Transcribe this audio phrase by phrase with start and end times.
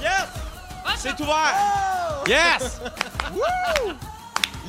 [0.00, 0.26] Yes!
[0.96, 2.24] C'est ouvert!
[2.26, 2.80] Yes!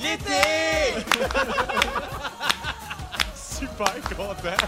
[0.02, 1.06] L'été!
[3.36, 4.66] Super content.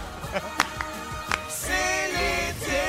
[1.48, 2.84] C'est l'été!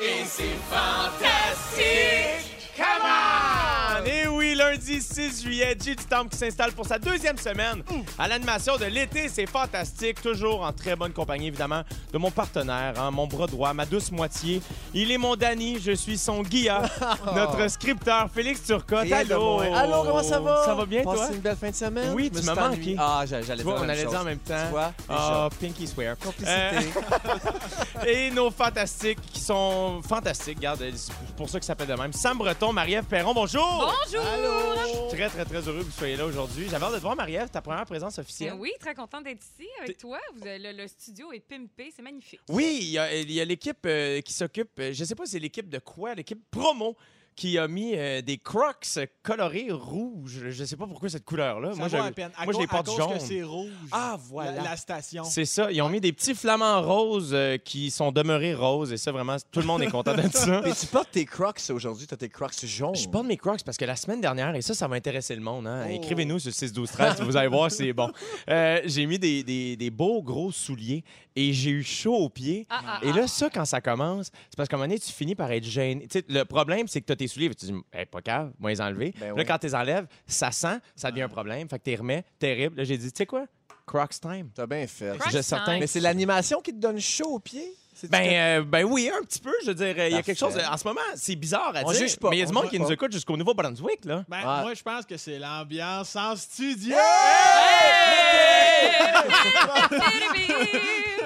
[0.00, 2.37] Et c'est fantastique!
[4.70, 7.82] Lundi 6 juillet, J du Temple qui s'installe pour sa deuxième semaine
[8.18, 9.28] à l'animation de l'été.
[9.28, 13.72] C'est fantastique, toujours en très bonne compagnie, évidemment, de mon partenaire, hein, mon bras droit,
[13.72, 14.60] ma douce moitié.
[14.92, 16.82] Il est mon Danny, je suis son Guilla,
[17.34, 19.10] notre scripteur Félix Turcotte.
[19.10, 19.60] Allô!
[19.60, 20.64] Allô, comment ça va?
[20.64, 21.28] Ça va bien, Passé toi?
[21.32, 22.12] une belle fin de semaine?
[22.14, 22.96] Oui, tu m'as manqué.
[22.98, 24.64] Ah, j'a- j'allais dire on la allait dire en même temps.
[24.66, 24.92] Tu vois?
[25.08, 26.16] Ah, Pinky Swear.
[26.18, 26.90] Complicité.
[28.06, 32.12] Et nos fantastiques qui sont fantastiques, regarde, c'est pour ça que ça s'appelle de même.
[32.12, 33.92] Sam Breton, Marie-Ève Perron, bonjour!
[34.04, 34.57] Bonjour!
[34.58, 36.66] Je suis très, très, très heureux que vous soyez là aujourd'hui.
[36.70, 38.52] J'avais hâte de te voir, Marie-Ève, ta première présence officielle.
[38.52, 40.18] Ben oui, très contente d'être ici avec toi.
[40.36, 42.40] Vous avez- le, le studio est pimpé, c'est magnifique.
[42.48, 42.88] Oui, il
[43.32, 46.40] y a, l'équipe euh, qui s'occupe, euh, je sais pas c'est l'équipe de quoi, l'équipe
[46.50, 46.96] promo
[47.38, 48.84] qui a mis euh, des crocs
[49.22, 50.40] colorés rouges.
[50.50, 51.72] Je sais pas pourquoi cette couleur-là.
[51.76, 52.32] Moi, je, à peine.
[52.36, 53.70] À moi, je les porte que c'est rouge.
[53.92, 54.50] Ah, voilà.
[54.56, 55.22] La, la station.
[55.22, 55.70] C'est ça.
[55.70, 58.92] Ils ont mis des petits flamants roses euh, qui sont demeurés roses.
[58.92, 60.62] Et ça, vraiment, tout le monde est content de ça.
[60.64, 62.96] Mais tu portes tes crocs aujourd'hui, t'as tes crocs jaunes.
[62.96, 65.40] Je porte mes crocs parce que la semaine dernière, et ça, ça va intéresser le
[65.40, 65.90] monde, hein, Oh.
[65.94, 68.10] écrivez-nous sur 6 12 13 vous allez voir, c'est bon.
[68.50, 71.04] Euh, j'ai mis des, des- des beaux gros souliers
[71.36, 72.66] et j'ai eu chaud aux pieds.
[72.70, 73.16] Ah, ah, Et ah.
[73.16, 75.64] là, ça, quand ça commence, c'est parce qu'à un moment donné, tu finis par être
[75.64, 76.06] gêné.
[76.08, 78.20] Tu sais, le problème, c'est que tu as tes souliers, puis tu dis, hey, pas
[78.20, 79.14] grave, moi, les enlever.
[79.18, 79.44] Ben là, oui.
[79.44, 81.68] quand tu les enlèves, ça sent, ça devient un problème.
[81.68, 82.76] Fait que tu les remets, terrible.
[82.76, 83.46] Là, j'ai dit, tu sais quoi?
[83.86, 84.50] Crocs time.
[84.54, 85.16] T'as bien fait.
[85.18, 85.78] Crocs Je certain.
[85.78, 87.72] Mais c'est l'animation qui te donne chaud aux pieds?
[88.04, 89.52] Ben, euh, ben oui, un petit peu.
[89.62, 90.56] Je veux dire, il y a quelque chose.
[90.70, 92.00] En ce moment, c'est bizarre à On dire.
[92.02, 94.24] juge pas, mais il y a du on monde qui nous écoute jusqu'au Nouveau-Brunswick, là.
[94.28, 94.62] Ben, Ouais.
[94.62, 96.94] Moi, je pense que c'est l'ambiance en studio.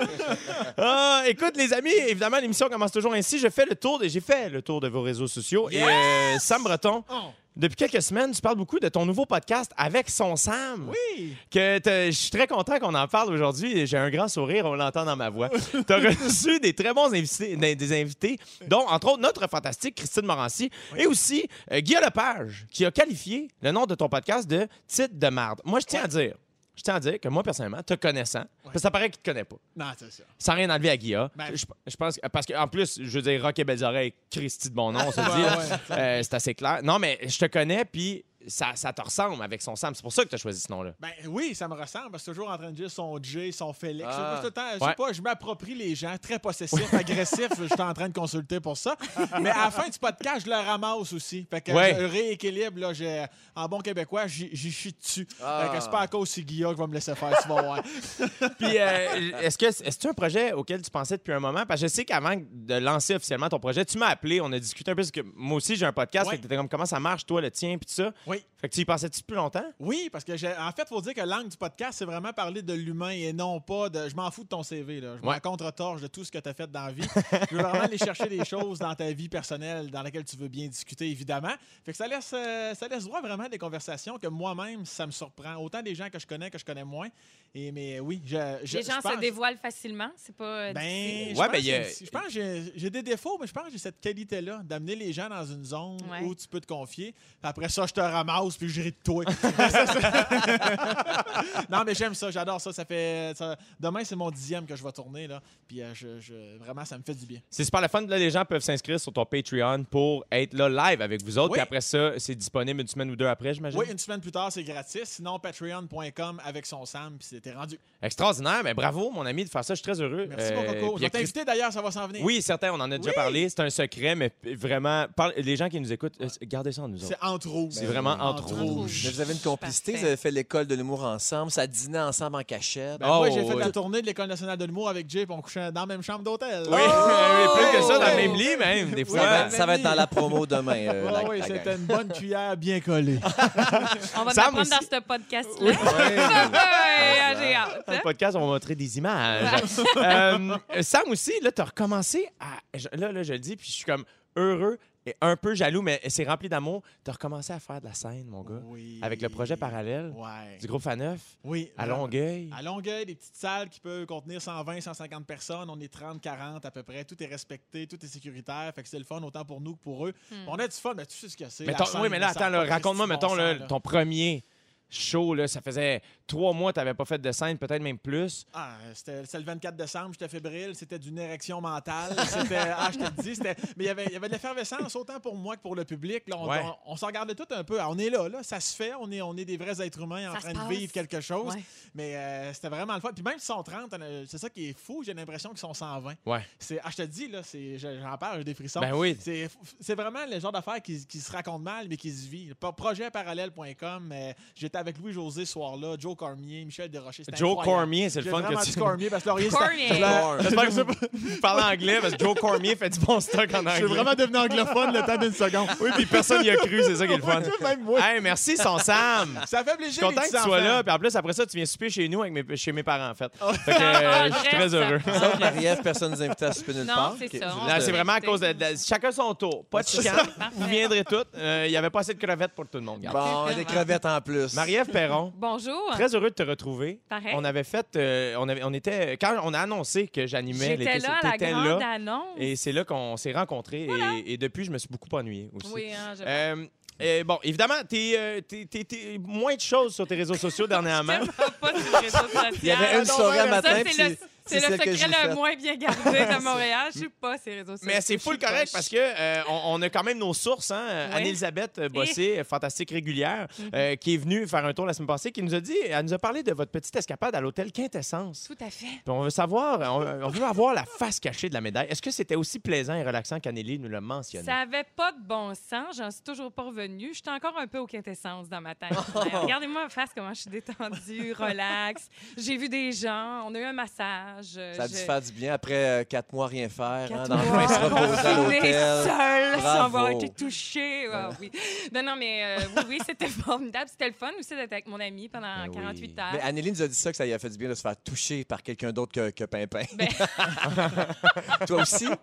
[0.77, 3.39] Ah, écoute, les amis, évidemment, l'émission commence toujours ainsi.
[3.39, 5.69] Je fais le tour, de- j'ai fait le tour de vos réseaux sociaux.
[5.71, 7.15] Et euh, Sam Breton, Oh,
[7.55, 10.91] depuis quelques semaines, tu parles beaucoup de ton nouveau podcast avec son Sam.
[10.91, 11.37] oui.
[11.51, 13.87] Que je suis très content qu'on en parle aujourd'hui.
[13.87, 15.51] J'ai un grand sourire, on l'entend dans ma voix.
[15.71, 19.97] tu as reçu des très bons invités, des des invités, dont, entre autres, notre fantastique
[19.97, 24.49] Christine Morancy et aussi euh, Guillaume Lepage, qui a qualifié le nom de ton podcast
[24.49, 25.61] de titre de marde.
[25.65, 26.35] Moi, je tiens à dire.
[26.83, 29.31] Je tiens à dire que moi, personnellement, te connaissant, parce que ça paraît qu'il te
[29.31, 29.55] connaît pas.
[29.77, 30.25] Non, c'est ça.
[30.37, 31.31] Sans rien enlever à Guilla.
[31.37, 34.13] Ben- je, je pense que- parce qu'en plus, je veux dire, Rock et Belles Oreilles,
[34.29, 35.43] Christy de bon nom, on se dit.
[35.43, 35.79] là.
[35.97, 36.81] Euh, c'est assez clair.
[36.83, 39.95] Non, mais je te connais, puis ça, ça te ressemble avec son Sam.
[39.95, 40.93] C'est pour ça que tu as choisi ce nom-là.
[41.01, 42.11] Ben oui, ça me ressemble.
[42.11, 44.09] parce que toujours en train de dire son J, son Félix.
[44.11, 44.39] Ah.
[44.41, 47.49] Tout le temps, je sais pas, je m'approprie les gens, très possessifs, agressifs.
[47.59, 48.97] Je suis en train de consulter pour ça.
[49.41, 51.47] Mais à la fin du podcast, je le ramasse aussi.
[51.51, 51.97] Fait que Ouais.
[51.99, 55.27] je rééquilibre, là, j'ai- en bon québécois, j'y chie dessus.
[55.43, 55.69] Ah.
[55.71, 57.83] Fait que c'est pas à cause de Guilla qui va me laisser faire, vas voir.
[58.59, 61.65] Puis, euh, est-ce que est-ce que c'est un projet auquel tu pensais depuis un moment?
[61.67, 64.59] Parce que je sais qu'avant de lancer officiellement ton projet, tu m'as appelé, on a
[64.59, 66.27] discuté un peu, parce que moi aussi, j'ai un podcast.
[66.27, 66.33] Ouais.
[66.33, 68.13] Fait que t'étais comme, comment ça marche, toi, le tien, puis tout ça?
[68.33, 68.45] Oui.
[68.61, 69.65] Fait que tu y pensais-tu depuis longtemps?
[69.81, 72.33] Oui, parce que j'ai- en fait, il faut dire que l'angle du podcast, c'est vraiment
[72.33, 74.09] parler de l'humain et non pas de.
[74.09, 75.01] Je m'en fous de ton CV.
[75.01, 75.17] Là.
[75.21, 75.35] Je Ouais.
[75.35, 77.03] m'en contre-torche de tout ce que tu as fait dans la vie.
[77.51, 80.49] je veux vraiment aller chercher des choses dans ta vie personnelle dans laquelle tu veux
[80.49, 81.53] bien discuter, évidemment.
[81.85, 85.07] Fait que ça laisse, euh, ça laisse droit vraiment à des conversations que moi-même, ça
[85.07, 85.57] me surprend.
[85.57, 87.09] Autant des gens que je connais que je connais moins.
[87.55, 88.37] Et, mais oui, je.
[88.65, 90.45] je Les gens je pense- se dévoilent facilement, c'est pas.
[90.45, 91.35] euh, Ben, difficile.
[91.35, 93.03] je Ouais, pense ben, que il y a- j'ai- je pense que j'ai- j'ai des
[93.03, 96.23] défauts, mais je pense que j'ai cette qualité-là d'amener les gens dans une zone Ouais.
[96.23, 97.13] où tu peux te confier.
[97.13, 99.25] Puis après ça, je te ramasse puis je ris de toi.
[101.71, 102.73] non, mais j'aime ça, j'adore ça.
[102.73, 105.41] Ça fait ça- demain, c'est mon dixième que je vais tourner là.
[105.69, 107.41] Puis euh, je, je- vraiment, ça me fait du bien.
[107.51, 108.03] C'est super le fun.
[108.07, 111.53] Là, les gens peuvent s'inscrire sur ton Patreon pour être là live avec vous autres.
[111.53, 111.59] Oui.
[111.59, 113.79] Puis après ça, c'est disponible une semaine ou deux après, j'imagine?
[113.79, 115.03] Oui, une semaine plus tard, c'est gratis.
[115.05, 117.79] Sinon, patreon.com avec son Sam, puis c'était rendu.
[118.03, 118.61] Extraordinaire.
[118.65, 119.75] Mais bravo, mon ami, de faire ça.
[119.75, 120.27] Je suis très heureux.
[120.29, 120.99] Merci, Euh, mon coco.
[120.99, 122.23] Je Christ- d'ailleurs, ça va s'en venir.
[122.25, 123.15] Oui, certain, on en a déjà Oui.
[123.15, 123.49] parlé.
[123.49, 125.07] C'est un secret, mais vraiment,
[125.37, 127.15] les gens qui nous écoutent, euh, gardez ça en nous autres.
[127.21, 127.53] C'est entre.
[127.71, 128.71] C'est vraiment entre Entre rouges.
[128.71, 129.03] rouges.
[129.07, 130.01] Mais vous avez une complicité, Parfait.
[130.05, 132.99] vous avez fait l'école de l'humour ensemble, ça dînait ensemble en cachette.
[133.01, 133.61] Ben, moi, Oh, j'ai fait oui.
[133.61, 136.03] la tournée de l'École nationale de l'humour avec Jay, puis on couchait dans la même
[136.03, 136.65] chambre d'hôtel.
[136.69, 136.77] Oui,
[137.55, 139.21] plus que ça, dans le même lit, même, des ça, fois.
[139.21, 140.77] va, ça va être dans la promo demain.
[140.77, 143.19] euh, Ah la- oui, c'était une bonne cuillère bien collée.
[144.17, 145.71] On va Sam t'apprendre dans ce podcast-là.
[145.71, 145.73] Oui.
[146.53, 147.85] Ouais, J'ai hâte.
[147.87, 149.49] Dans le podcast, on va montrer des images.
[149.97, 152.97] Euh, Sam aussi, là, tu as recommencé à.
[152.97, 154.05] Là, là, je le dis, puis je suis comme
[154.37, 156.83] heureux et un peu jaloux, mais c'est rempli d'amour.
[157.05, 158.99] Tu as recommencé à faire de la scène, mon gars, Oui.
[159.03, 160.59] avec le projet parallèle Ouais.
[160.61, 161.71] du groupe Faneuf Oui.
[161.77, 161.87] à.
[161.87, 162.51] Longueuil.
[162.57, 165.69] À Longueuil, des petites salles qui peuvent contenir 120, 150 personnes.
[165.71, 167.05] On est 30, 40 à peu près.
[167.05, 168.73] Tout est respecté, tout est sécuritaire.
[168.75, 170.13] Fait que c'est le fun autant pour nous que pour eux.
[170.31, 170.35] Hmm.
[170.49, 171.67] On a du fun, mais tu sais ce que c'est.
[172.01, 173.55] Oui, mais là, attends, raconte-moi, mettons, là.
[173.67, 174.45] ton premier
[174.89, 176.03] show, là, ça faisait
[176.33, 178.47] trois mois tu n'avais pas fait de scène, peut-être même plus.
[178.55, 182.17] Ah, c'était le 24 décembre, j'étais fébrile, c'était d'une érection mentale.
[182.27, 184.97] C'était, ah, je te dis, c'était, mais il y avait, il y avait de l'effervescence
[184.97, 186.23] autant pour moi que pour le public.
[186.29, 186.63] Là, on, Ouais.
[186.87, 187.79] on, on s'en regardait tout un peu.
[187.81, 190.01] Ah, on est là, là, ça se fait, on est, on est des vrais êtres
[190.01, 191.55] humains en Ça train de vivre quelque chose.
[191.55, 191.63] Ouais.
[191.95, 193.11] Mais euh, c'était vraiment le fun.
[193.15, 195.75] Puis même s'ils sont 30, euh, c'est ça qui est fou, j'ai l'impression qu'ils sont
[195.75, 196.15] 120.
[196.25, 196.41] Ouais.
[196.59, 198.81] C'est, ah, je te dis, là, c'est, je- j'en parle, j'ai des frissons.
[198.81, 199.17] Ben oui.
[199.21, 199.51] C'est,
[199.81, 202.53] c'est vraiment le genre d'affaires qui, qui se racontent mal, mais qui se vit.
[202.55, 207.25] Pro- Projetparallèle.com, euh, j'étais avec Louis-José ce soir-là, Joe Cormier, Michel Desrochers.
[207.35, 207.65] Joe incroyable.
[207.65, 208.79] Cormier, c'est le fun que tu.
[208.79, 209.89] Cormier parce que Laurier, Cormier.
[209.89, 213.19] Je- J'espère que je sais vous parlez anglais parce que Joe Cormier fait du bon
[213.21, 213.73] stock en anglais.
[213.73, 215.69] Je suis vraiment devenu anglophone le temps d'une seconde.
[215.81, 217.41] Oui, puis personne n'y a cru, c'est ça qui est le fun.
[217.61, 218.01] Même moi.
[218.01, 219.41] Hey, merci, son Sam.
[219.47, 219.93] Ça fait Je plaisir.
[219.95, 220.83] suis content que tu sois là.
[220.85, 223.11] Puis en plus, après ça, tu viens souper chez nous, avec mes, chez mes parents,
[223.11, 223.33] en fait.
[223.65, 224.77] Fait que Ah, euh, je suis très ça.
[224.77, 225.01] heureux.
[225.05, 227.15] Sauf Marie-Ève, personne ne nous invite à souper nulle Non, part.
[227.19, 229.35] c'est Ok, ça, juste on Non, de- c'est vraiment à cause de, de- chacun son
[229.35, 229.65] tour.
[229.71, 230.15] Pas de chicane.
[230.55, 231.29] Vous viendrez toutes.
[231.37, 233.01] Euh, Il n'y avait pas assez de crevettes pour tout le monde.
[233.13, 234.55] Bon, des crevettes en plus.
[234.55, 235.93] Marie-Ève Perron, Bonjour.
[236.07, 237.01] Très heureux de te retrouver.
[237.09, 237.33] Pareil.
[237.37, 240.99] On avait fait, euh, on, avait, on était, quand on a annoncé que j'animais l'été,
[240.99, 241.91] là à la grande là.
[241.93, 242.27] annonce.
[242.39, 243.87] Et c'est là qu'on s'est rencontrés.
[244.27, 245.73] Et, et depuis, je me suis beaucoup ennuyé aussi.
[245.73, 246.67] Oui, hein, Euh,
[247.01, 250.67] euh, bon, évidemment, t'es, euh, t'es- t'es- t'es moins de choses sur tes réseaux sociaux
[250.67, 251.19] dernièrement.
[251.61, 252.57] Pas sur les réseaux sociaux.
[252.63, 254.17] Il y avait une soirée Ça, matin, c'est le,
[254.47, 254.93] c'est- le secret
[255.29, 256.91] le moins bien gardé de Montréal.
[256.95, 257.87] Je suis pas les réseaux sociaux.
[257.93, 260.71] Mais c'est full correct parce que euh, on, on a quand même nos sources.
[260.71, 260.85] Hein?
[260.89, 261.15] Ouais.
[261.17, 265.43] Anne-Elisabeth Bossé, fantastique régulière, euh, qui est venue faire un tour la semaine passée, qui
[265.43, 268.45] nous a dit, elle nous a parlé de votre petite escapade à l'hôtel Quintessence.
[268.49, 268.87] Tout à fait.
[268.87, 271.87] Puis on veut savoir, on, on veut avoir la face cachée de la médaille.
[271.89, 274.45] Est-ce que c'était aussi plaisant et relaxant qu'Anneli nous l'a mentionné?
[274.45, 275.97] Ça avait pas de bon sens.
[275.97, 277.11] J'en suis toujours pas revenue.
[277.15, 278.93] J'étais encore un peu au quintessence dans ma tête.
[279.15, 282.09] Regardez-moi face, comment je suis détendue, relax.
[282.37, 283.45] J'ai vu des gens.
[283.47, 284.32] On a eu un massage.
[284.41, 286.87] Ça a dû Je- faire du bien après euh, quatre mois rien faire.
[286.87, 289.61] Hein, Quatre dans le mois coin, se reposer à l'hôtel.
[289.61, 291.09] sans avoir été touchée.
[291.13, 291.51] Ah, oui.
[291.95, 293.87] Non, non, mais euh, oui, oui, c'était formidable.
[293.91, 295.75] C'était le fun aussi d'être avec mon ami pendant Ben oui.
[295.75, 296.25] 48 heures.
[296.35, 297.83] Mais Anneli nous a dit ça, que ça lui a fait du bien de se
[297.83, 299.83] faire toucher par quelqu'un d'autre que, que Pimpin.
[299.95, 300.09] Ben-
[301.67, 302.07] Toi aussi?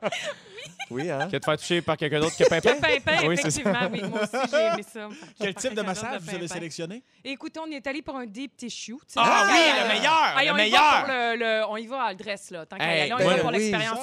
[0.92, 1.28] Oui, hein?
[1.32, 2.74] Que de faire toucher par quelqu'un d'autre que Pimpin?
[2.74, 3.60] Que Pimpin, Oui, c'est ça.
[3.62, 3.90] effectivement.
[3.92, 5.08] Oui, moi aussi, j'ai aimé ça.
[5.40, 7.04] Quel type de massage vous avez sélectionné?
[7.24, 8.96] Écoutez, on est allé pour un deep tissue.
[9.16, 10.82] Ah oui, le meilleur, Hey, le on y meilleur.
[10.82, 12.66] va pour le, le- on y va à le dress, là.
[12.66, 14.00] Tant qu'à y aller, on y ben va pour oui, l'expérience.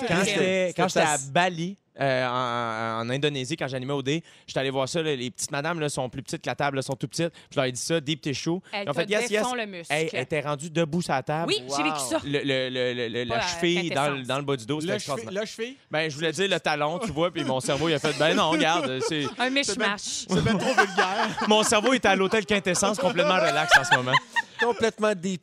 [0.77, 4.89] Quand j'étais à Bali, euh, en, en Indonésie, quand j'animais au D, j'étais allé voir
[4.89, 5.03] ça.
[5.03, 7.33] là, les petites madames là, sont plus petites que la table, là, sont tout petites.
[7.51, 8.51] Je leur ai dit ça, deep tissue.
[8.73, 9.47] Elle Ils ont te fait yes, yes.
[9.57, 9.93] le muscle.
[9.93, 11.47] Hey, elle était rendue debout sur la table.
[11.49, 12.19] Oui, j'ai vécu ça.
[12.25, 14.27] Le, le- le- le- le- Pas la la cheville dans, le- quintessence.
[14.29, 15.77] dans le bas du dos, Le cheville, le cheville?
[15.91, 18.35] Ben, je voulais dire le talon, tu vois, puis mon cerveau, il a fait, ben
[18.35, 19.25] non, regarde, c'est...
[19.39, 20.27] Un mishmash.
[20.29, 21.29] C'est bien trop vulgaire.
[21.49, 24.13] Mon cerveau est à l'hôtel Quintessence, complètement relax en ce moment.
[24.61, 25.39] Complètement des.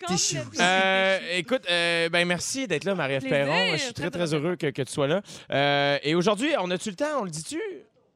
[0.60, 3.72] Euh, écoute, euh, ben merci d'être là, Marie-Ève Perron.
[3.74, 5.22] Je suis très, très, heureux que, que tu sois là.
[5.52, 7.20] Euh, et aujourd'hui, on a-tu le temps?
[7.22, 7.62] On le dit-tu?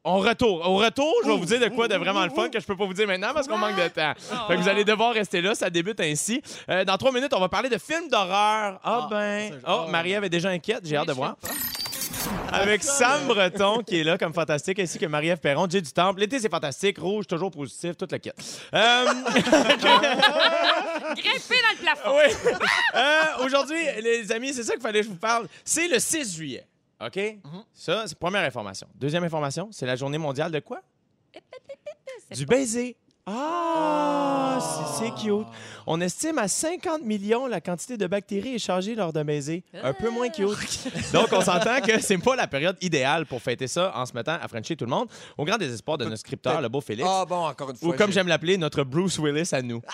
[0.04, 0.62] On retourne.
[0.66, 2.76] Au retour, je vais vous dire de quoi de vraiment le fun que je peux
[2.76, 4.12] pas vous dire maintenant parce qu'on manque de temps.
[4.46, 5.54] Fait que vous allez devoir rester là.
[5.54, 6.40] Ça débute ainsi.
[6.70, 8.80] Euh, dans trois minutes, on va parler de films d'horreur.
[8.82, 9.50] Ah, Ah, ben.
[9.66, 10.80] Oh, ah, Marie-Ève est déjà inquiète.
[10.84, 11.36] J'ai hâte de voir.
[12.52, 16.20] Avec Sam Breton qui est là comme fantastique, ainsi que Marie-Ève Perron, Jay du Temple.
[16.20, 16.98] L'été, c'est fantastique.
[16.98, 18.36] Rouge, toujours positif, toute la quête.
[18.74, 19.04] Euh,
[21.16, 22.16] Grimper dans le plafond.
[22.16, 22.32] oui.
[22.94, 25.46] Euh, Aujourd'hui, les amis, c'est ça qu'il fallait que je vous parle.
[25.64, 26.66] C'est le 6 juillet.
[27.04, 27.18] OK?
[27.72, 28.88] Ça, c'est première information.
[28.94, 30.80] Deuxième information, c'est la journée mondiale de quoi?
[32.32, 32.96] Du baiser.
[33.30, 35.46] Ah, c'est c'est cute.
[35.86, 39.62] On estime à 50 millions la quantité de bactéries échangées lors d'un baiser.
[39.82, 40.48] Un peu moins cute.
[41.12, 44.36] Donc, on s'entend que c'est pas la période idéale pour fêter ça en se mettant
[44.42, 45.08] à frencher tout le monde.
[45.36, 47.08] Au grand désespoir de notre scripteur, le beau Félix.
[47.10, 47.88] Ah bon, encore une fois.
[47.88, 49.80] Ou comme j'ai- j'aime l'appeler, notre Bruce Willis à nous.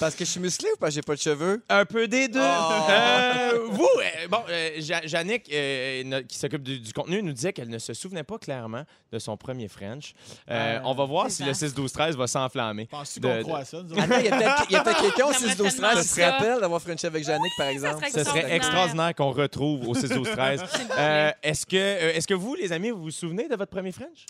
[0.00, 1.62] Parce que je suis musclé ou parce que j'ai pas de cheveux?
[1.68, 2.40] Un peu des deux.
[2.42, 2.86] Oh.
[2.90, 7.52] Euh, vous, euh, bon, euh, Ja- Jannick, euh, qui s'occupe du, du contenu, nous disait
[7.52, 10.14] qu'elle ne se souvenait pas clairement de son premier French.
[10.50, 11.66] Euh, Euh, on va voir si le ça.
[11.66, 12.86] 6-12-13 va s'enflammer.
[12.86, 13.78] Penses-tu qu'on croit à ça?
[13.88, 16.30] il y a peut-être quelqu'un au J'aimerais 6 12 13 tellement qui se ça.
[16.32, 17.98] rappelle d'avoir Frenché avec Jannick, par exemple.
[18.06, 18.56] serait Ce serait extraordinaire.
[18.56, 20.06] extraordinaire qu'on retrouve au 6-12-13.
[20.08, 20.94] S'il vous plaît.
[20.98, 24.26] Euh, est-ce, que, est-ce que vous, les amis, vous vous souvenez de votre premier French?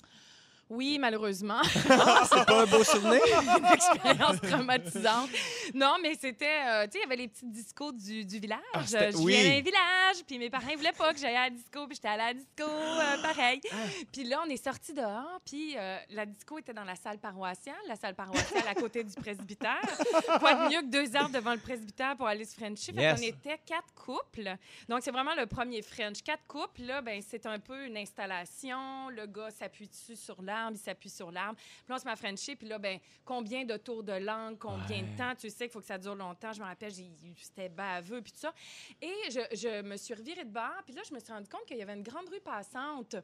[0.71, 1.63] Oui, malheureusement.
[1.73, 3.21] C'est pas un beau souvenir?
[3.59, 5.31] une expérience traumatisante.
[5.75, 8.61] Non, mais c'était, euh, tu sais, il y avait les petits discos du, du village.
[8.73, 9.33] Ah, Euh, je oui.
[9.35, 12.09] viens d'un village, puis mes parents voulaient pas que j'aille à la disco, puis j'étais
[12.09, 13.61] allée à la disco, euh, pareil.
[13.73, 13.77] Ah.
[14.13, 17.77] Puis là, on est sortis dehors, puis euh, la disco était dans la salle paroissiale,
[17.87, 19.81] la salle paroissiale à côté du presbytère.
[20.41, 22.93] Quoi de mieux que deux heures devant le presbytère pour aller se frencher?
[22.93, 23.21] Fait Yes.
[23.21, 24.57] qu'on était quatre couples.
[24.89, 26.23] Donc, c'est vraiment le premier French.
[26.23, 29.09] Quatre couples, là, ben, c'est un peu une installation.
[29.11, 31.57] Le gars s'appuie dessus sur la l'arbre, il s'appuie sur l'arbre.
[31.57, 35.03] Puis là, on se met à puis là, ben, combien de tours de langue, combien
[35.03, 36.53] de temps, tu sais qu'il faut que ça dure longtemps.
[36.53, 36.93] Je me rappelle,
[37.37, 38.53] c'était baveux, puis tout ça.
[39.03, 41.65] Et je, je me suis revirée de bord, puis là, je me suis rendu compte
[41.67, 43.17] qu'il y avait une grande rue passante.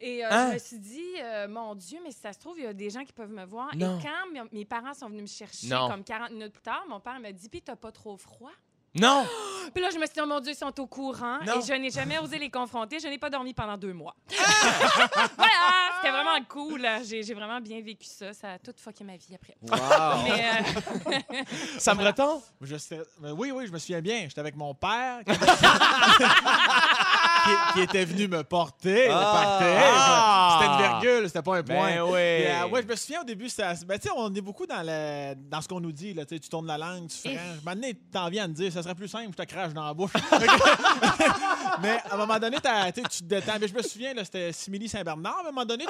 [0.00, 0.48] Et euh, Hein?
[0.50, 2.72] je me suis dit, euh, mon Dieu, mais si ça se trouve, il y a
[2.72, 3.74] des gens qui peuvent me voir.
[3.76, 3.98] Non.
[3.98, 5.88] Et quand mes, mes parents sont venus me chercher, Non.
[5.88, 8.52] comme 40 minutes plus tard, mon père m'a dit, puis t'as pas trop froid?
[8.94, 9.26] Non!
[9.74, 11.38] Puis là, je me suis dit, oh mon Dieu, ils sont au courant.
[11.44, 11.58] Non.
[11.58, 13.00] Et je n'ai jamais osé les confronter.
[13.00, 14.14] Je n'ai pas dormi pendant deux mois.
[14.38, 14.44] Ah!
[15.36, 15.50] voilà!
[15.96, 16.86] C'était vraiment cool.
[17.02, 18.32] J'ai vraiment bien vécu ça.
[18.32, 19.56] Ça a tout fucké ma vie après.
[19.62, 20.22] Wow!
[20.22, 20.44] Mais,
[21.18, 21.42] euh,
[21.78, 22.40] Sam Breton?
[22.60, 24.20] Je sais- oui, oui, je me souviens bien.
[24.28, 25.22] J'étais avec mon père
[27.74, 29.06] qui, était venu me porter.
[29.06, 29.58] le Ah!
[29.60, 30.58] Ah!
[30.60, 31.96] C'était une virgule, c'était pas un point.
[31.96, 32.18] Ben oui.
[32.18, 35.60] Et, euh, ouais, je me souviens au début, ben, on est beaucoup dans, le, dans
[35.60, 36.14] ce qu'on nous dit.
[36.14, 37.38] Là, tu tournes la langue, tu fais.
[37.64, 39.94] Maintenant, t'en viens à me dire, ça serait plus simple, je te crache dans la
[39.94, 40.12] bouche.
[41.82, 43.58] mais à un moment donné, tu te détends.
[43.60, 45.38] Mais je me souviens, là, c'était Simili Saint-Bernard.
[45.38, 45.84] À un moment donné,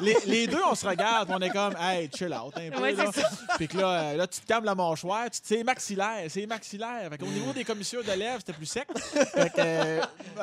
[0.00, 2.82] les, les deux, on se regarde, on est comme, hey, chill out un peu.
[2.82, 3.04] Ouais, là.
[3.12, 3.24] c'est
[3.56, 7.08] Puis que là, euh, là, tu te calmes la mâchoire, tu maxillaire, c'est maxillaire.
[7.10, 8.88] Fait qu'au niveau des commissures de lèvres, c'était plus sec.
[8.96, 10.00] Fait que euh,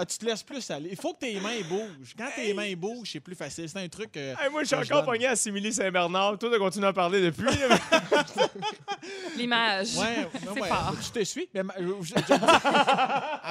[0.08, 0.90] tu te laisses plus aller.
[0.92, 2.14] Il faut que tes mains bougent.
[2.18, 3.68] Quand tes mains bougent, c'est plus facile.
[3.70, 4.16] C'est un truc.
[4.18, 5.14] euh, Hey, moi, je suis que je encore donne.
[5.16, 6.38] pogné à Simili Saint-Bernard.
[6.38, 7.44] Toi, tu continues à parler depuis.
[7.46, 7.78] là,
[9.38, 9.96] l'image.
[9.98, 10.94] Ouais, C'est ouais, fort.
[11.04, 11.50] Tu te suis.
[11.54, 12.34] Mais ma- je- je- je-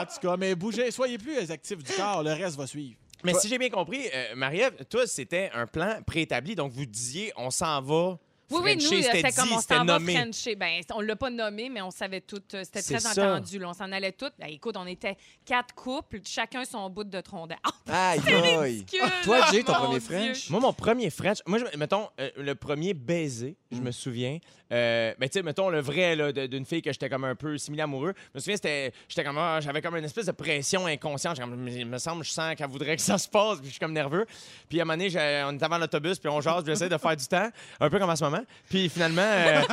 [0.01, 2.97] en tout cas, mais bougez, soyez plus actifs du corps, le reste va suivre.
[3.25, 6.55] Mais si j'ai bien compris, euh, Marie-Ève, toi, c'était un plan préétabli.
[6.55, 8.19] Donc, vous disiez, on s'en va.
[8.51, 10.15] Oui, oui, nous, c'était comme on s'en va nommé.
[10.15, 10.55] Frencher.
[10.55, 12.41] Ben, on l'a pas nommé, mais on savait tout.
[12.55, 13.11] euh, C'était très ça.
[13.35, 13.59] entendu.
[13.59, 13.69] là.
[13.71, 14.35] On s'en allait toutes.
[14.39, 17.63] Ben, écoute, on était quatre couples, chacun son bout de tronc d'arbre.
[17.89, 18.59] Aïe, aïe!
[18.79, 20.09] ridicule, Toi, Jay, ton premier Dieu.
[20.09, 20.51] French?
[20.51, 24.39] Moi, mon premier French, moi, je- mettons, euh, le premier baiser, je me souviens.
[24.73, 27.57] Euh, ben, tu sais, mettons, le vrai, là, d'une fille que j'étais comme un peu
[27.59, 28.15] similaire amoureux.
[28.35, 31.39] Je me souviens, c'était, j'étais comme, ah, j'avais comme une espèce de pression inconsciente.
[31.39, 33.81] Comme, il me semble, je sens qu'elle voudrait que ça se passe, puis je suis
[33.81, 34.27] comme nerveux.
[34.69, 36.99] Puis à un moment donné, on est avant l'autobus, puis on jase, puis j'essaie de
[36.99, 37.49] faire du temps,
[37.81, 38.43] un peu comme en ce moment.
[38.69, 39.23] Puis finalement.
[39.23, 39.61] euh,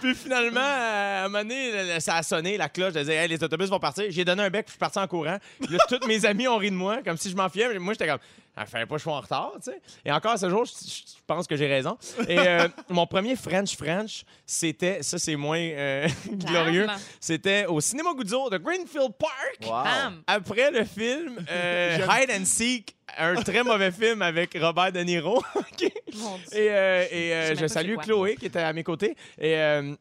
[0.00, 3.28] Puis finalement, euh, à un moment donné, ça a sonné, la cloche, je disais, hey,
[3.28, 4.06] les autobus vont partir.
[4.08, 5.38] J'ai donné un bec, puis je suis parti en courant.
[5.60, 7.68] Puis là, tous mes amis ont ri de moi, comme si je m'enfiais.
[7.68, 8.18] Mais Moi, j'étais comme,
[8.54, 9.80] ah, fallait pas que je sois en retard, tu sais.
[10.04, 11.96] Et encore ce jour, je, je pense que j'ai raison.
[12.28, 16.86] Et euh, mon premier French French, c'était, ça c'est moins euh, glorieux,
[17.18, 19.58] c'était au Cinéma Guzzo de Greenfield Park.
[19.64, 20.12] Wow!
[20.26, 25.38] Après le film euh, Hide and Seek, un très mauvais film avec Robert De Niro.
[25.54, 25.92] OK?
[26.16, 26.58] Mon Dieu.
[26.58, 27.96] Et, euh, et, euh, Je salue.
[27.96, 29.16] Chloé qui était à mes côtés.
[29.38, 29.94] Et, euh,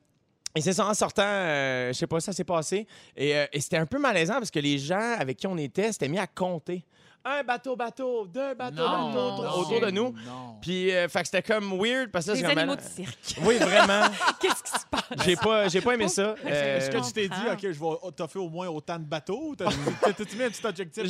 [0.55, 2.85] et c'est ça, en sortant, euh, je sais pas, ça s'est passé.
[3.15, 5.91] Et, euh, et c'était un peu malaisant parce que les gens avec qui on était
[5.91, 6.83] s'étaient mis à compter.
[7.23, 10.11] Un bateau, bateau, deux bateaux, Non, bateaux autour- de nous.
[10.25, 10.57] Non.
[10.59, 13.35] Puis, euh, fait que c'était comme weird parce que c'est animaux de cirque.
[13.43, 14.07] Oui, vraiment.
[14.39, 15.03] Qu'est-ce qui se passe?
[15.25, 16.33] J'ai pas, j'ai pas aimé ça.
[16.43, 17.35] Est-ce Euh, que tu t'es dit.
[17.51, 19.53] OK, je vais t'offrir au moins autant de bateaux?
[19.57, 19.65] T'as-
[20.01, 21.03] t'as- T'as-tu mis un petit objectif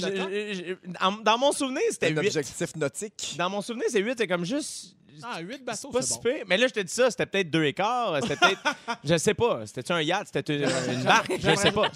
[1.24, 2.28] dans, mon souvenir, c'était Un 8.
[2.28, 3.36] objectif nautique.
[3.38, 4.16] Dans mon souvenir, c'est 8.
[4.18, 4.96] C'est comme juste.
[5.24, 6.22] Ah, 8 bateaux, C'est pas c'est si bon.
[6.24, 6.44] pire.
[6.48, 8.18] Mais là, je te dis ça, c'était peut-être deux écarts.
[8.22, 8.62] C'était peut-être.
[9.04, 9.62] je sais pas.
[9.66, 10.28] C'était-tu un yacht?
[10.34, 11.32] C'était une, une barque?
[11.40, 11.90] Je sais pas.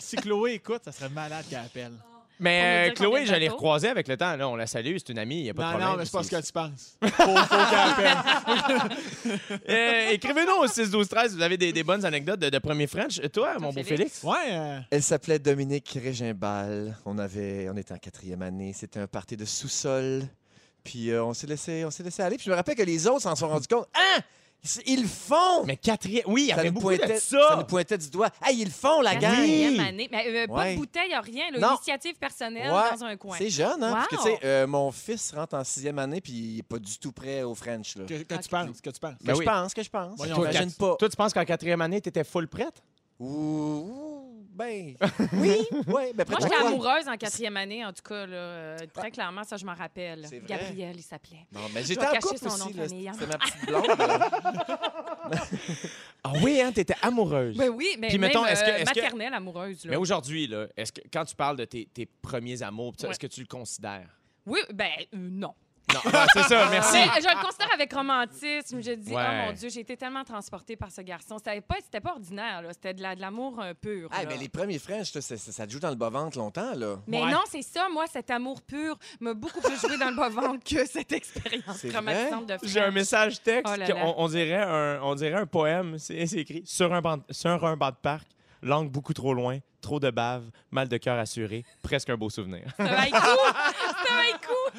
[0.00, 1.92] Si Chloé écoute, ça serait malade qu'elle appelle.
[2.40, 3.52] Mais euh, Chloé, bateaux?
[3.52, 4.36] recroisée avec le temps.
[4.36, 5.90] Là, on la salue, c'est une amie, il n'y a pas de Non, problème.
[5.90, 6.96] non, mais c'est pas ce que tu penses.
[7.02, 8.98] Faut, faut qu'elle appelle.
[9.68, 12.86] Euh, Écrivez-nous au 6 12 13 vous avez des, des bonnes anecdotes de, de premier
[12.86, 13.18] French.
[13.22, 13.88] Et Toi, mon beau Félix?
[13.88, 14.22] Félix?
[14.24, 16.96] Ouais, euh, Elle s'appelait Dominique Régimbal.
[17.04, 18.72] On avait, on était en quatrième année.
[18.74, 20.22] C'était un party de sous-sol.
[20.84, 22.36] Puis euh, on s'est laissé, on s'est laissé aller.
[22.36, 23.86] Puis je me rappelle que les autres s'en sont rendus compte.
[23.94, 24.20] Ah,
[24.86, 25.64] ils- le font.
[25.64, 26.24] Mais quatrième.
[26.26, 27.56] Oui, il y ça avait nous beaucoup de pointait, ça.
[27.58, 28.28] nous pointait du doigt.
[28.44, 29.30] Hey, ils le font, la gang.
[29.34, 30.08] Quatrième année.
[30.10, 30.72] Mais euh, pas Ouais.
[30.74, 31.44] de bouteille, rien.
[31.52, 31.58] là.
[31.58, 31.74] Non.
[31.76, 33.36] Initiative personnelle Ouais, dans un coin.
[33.38, 33.92] C'est jeune, hein?
[33.92, 36.78] Parce que, tu sais, euh, mon fils rentre en sixième année, puis il n'est pas
[36.78, 38.04] du tout prêt au French, là.
[38.04, 39.14] que, que tu penses, que tu penses?
[39.20, 39.44] Que Ben je oui.
[39.44, 40.16] pense, que je pense.
[40.16, 40.48] Voyons, Toi,
[40.78, 40.96] pas.
[40.98, 42.82] Toi, tu penses qu'en quatrième année, tu étais full prête?
[43.20, 44.07] Ouh,
[44.58, 44.94] ben,
[45.34, 48.26] oui, ouais, ben, Moi, j'étais amoureuse en quatrième année, en tout cas.
[48.26, 50.26] Là, euh, très clairement, ça, je m'en rappelle.
[50.28, 50.48] C'est vrai?
[50.58, 51.46] Gabriel, il s'appelait.
[51.52, 52.82] Non, mais j'étais en couple son aussi, là.
[52.84, 53.12] hein.
[53.14, 53.86] C'était ma petite blonde.
[53.98, 54.30] là.
[56.24, 57.56] Ah oui, hein, t'étais amoureuse.
[57.56, 59.84] Ben oui, mais Puis même mettons, est-ce que- euh, est-ce que- maternelle amoureuse.
[59.84, 59.90] Là.
[59.92, 63.06] Mais aujourd'hui, là, est-ce que quand tu parles de tes, tes premiers amours, pis ça,
[63.06, 63.12] Ouais.
[63.12, 64.08] est-ce que tu le considères?
[64.44, 65.54] Oui, ben euh, non.
[65.94, 66.00] Non,
[66.32, 66.96] c'est ça, merci.
[66.96, 68.80] Mais je le considère avec romantisme.
[68.82, 69.22] Je dis, Ouais.
[69.26, 71.36] oh mon Dieu, j'ai été tellement transportée par ce garçon.
[71.38, 72.68] C'était pas, c'était pas ordinaire, là.
[72.72, 74.08] C'était de, la- de l'amour euh, pur.
[74.12, 74.28] Ah, là.
[74.28, 76.96] ben, les premiers French, ça, ça, ça te joue dans le bas-ventre longtemps, là.
[77.06, 77.30] Mais Ouais.
[77.30, 80.84] non, c'est ça, moi, cet amour pur m'a beaucoup plus joué dans le bas-ventre que
[80.86, 82.94] cette expérience C'est traumatisante de J'ai un French.
[82.94, 84.14] message texte, Oh là qu'on- là.
[84.18, 87.76] on, dirait un, on dirait un poème, c'est c'est écrit sur un, banc, sur un
[87.76, 88.26] banc de parc,
[88.62, 90.42] langue beaucoup trop loin, trop de bave,
[90.72, 92.62] mal de cœur assuré, presque un beau souvenir.
[92.78, 93.16] Haïku!
[93.86, 93.87] C'est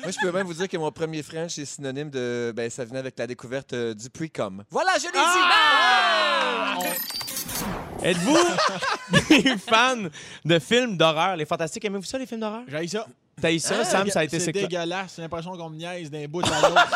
[0.01, 2.53] Moi, je peux même vous dire que mon premier French est synonyme de.
[2.55, 4.63] Ben, ça venait avec la découverte euh, du pre-com.
[4.69, 6.77] Voilà, je l'ai Ah!
[8.01, 8.37] Êtes-vous
[9.29, 10.07] des fans
[10.45, 11.35] de films d'horreur?
[11.35, 12.63] Les fantastiques, aimez-vous ça, les films d'horreur?
[12.67, 13.05] J'ai ça.
[13.41, 15.13] T'as eu ça, Sam, ça a été C'est dégueulasse.
[15.15, 16.87] J'ai l'impression qu'on me niaise d'un bout à l'autre.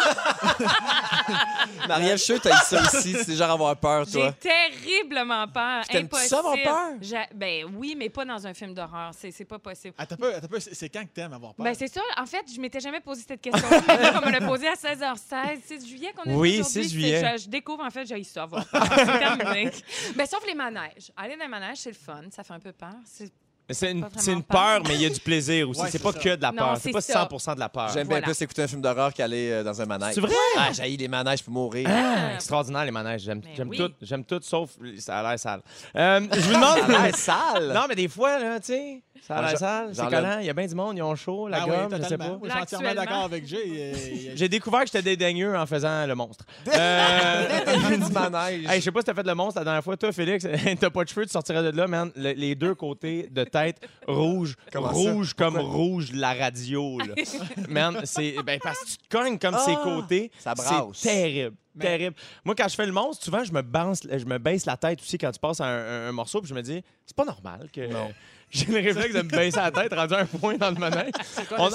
[1.88, 3.14] Marie-Ève, je suis sûr que t'as eu ça aussi.
[3.24, 4.32] C'est genre avoir peur, J'ai toi.
[4.34, 5.84] terriblement peur.
[5.86, 6.30] T'aimes-tu Impossible.
[6.30, 6.98] ça, avoir peur?
[7.02, 9.12] J'a- Ben oui, mais pas dans un film d'horreur.
[9.18, 9.94] C'est c'est pas possible.
[9.98, 10.60] Attends un peu, attends un peu.
[10.60, 11.64] C'est c'est quand que t'aimes avoir peur?
[11.64, 12.02] Ben c'est ça.
[12.18, 13.82] En fait, je m'étais jamais posé cette question-là.
[13.88, 15.60] mais là, on me l'a posée à 16h16.
[15.66, 16.64] 6 juillet qu'on est Oui, aujourd'hui.
[16.64, 17.34] 6 C'est- juillet.
[17.38, 18.44] Je, je découvre, en fait, j'ai ça.
[18.44, 18.84] avoir peur.
[18.98, 19.72] C'est terminé.
[20.16, 21.12] Ben, sauf les manèges.
[21.18, 22.22] Aller dans les manèges, c'est le fun.
[22.32, 22.94] Ça fait un peu peur.
[23.06, 23.32] C'est-
[23.70, 24.82] C'est une, c'est peur.
[24.88, 25.80] mais il y a du plaisir aussi.
[25.82, 26.20] Ouais, c'est c'est pas ça.
[26.20, 26.74] que de la Non, peur.
[26.76, 27.28] C'est c'est pas ça.
[27.40, 27.90] 100 de la peur.
[27.94, 28.22] J'aime Voilà.
[28.26, 30.16] bien plus écouter un film d'horreur qu'aller euh, dans un manège.
[30.16, 30.34] C'est vrai?
[30.58, 31.88] Ah, j'ai les manèges pour mourir.
[31.90, 33.22] Ah, extraordinaire, les manèges.
[33.22, 33.78] J'aime Mais j'aime oui.
[33.78, 33.92] tout.
[34.02, 35.62] J'aime tout, sauf ça a l'air sale.
[35.96, 36.78] Euh, je vous demande.
[36.88, 37.74] Ça a l'air sale.
[37.74, 39.90] non, mais des fois, là, tu sais, ça a Ah, l'air sale.
[39.94, 40.38] C'est collant.
[40.40, 40.98] Il y a bien du monde.
[40.98, 42.40] Ils ont chaud, la Ah oui, gomme, je sais totalement.
[42.40, 42.46] pas.
[42.48, 43.12] Je suis entièrement Actuellement.
[43.12, 43.64] d'accord avec Jay.
[43.78, 46.46] Euh, J'ai découvert que j'étais dédaigneux en faisant le monstre.
[46.74, 48.66] Euh, du manège.
[48.70, 49.96] Hey, je sais pas si t'as fait le monstre la dernière fois.
[49.98, 50.46] Toi, Félix,
[50.80, 52.12] t'as pas de cheveux, tu sortirais de là, man.
[52.16, 54.94] Le- les deux côtés de tête rouge, Comment ça?
[55.14, 57.14] rouge comme rouge la radio, là.
[57.70, 60.32] man, c'est ben parce que tu te cognes comme Ah, ses côtés.
[60.40, 60.88] ça brasse.
[60.94, 61.56] C'est terrible.
[61.76, 62.16] Mais- Terrible.
[62.46, 65.00] Moi, quand je fais le monstre, souvent, je me, baisse, je me baisse la tête
[65.02, 67.70] aussi quand tu passes un, un- un morceau, puis je me dis, c'est pas normal
[67.74, 68.12] que Non.
[68.54, 71.12] J'ai le réflexe de me baisser la tête, rendu un point dans le manège.
[71.58, 71.70] On,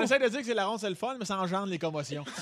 [0.00, 2.24] essaie de dire que c'est la ronde, c'est le fun, mais ça engendre les commotions.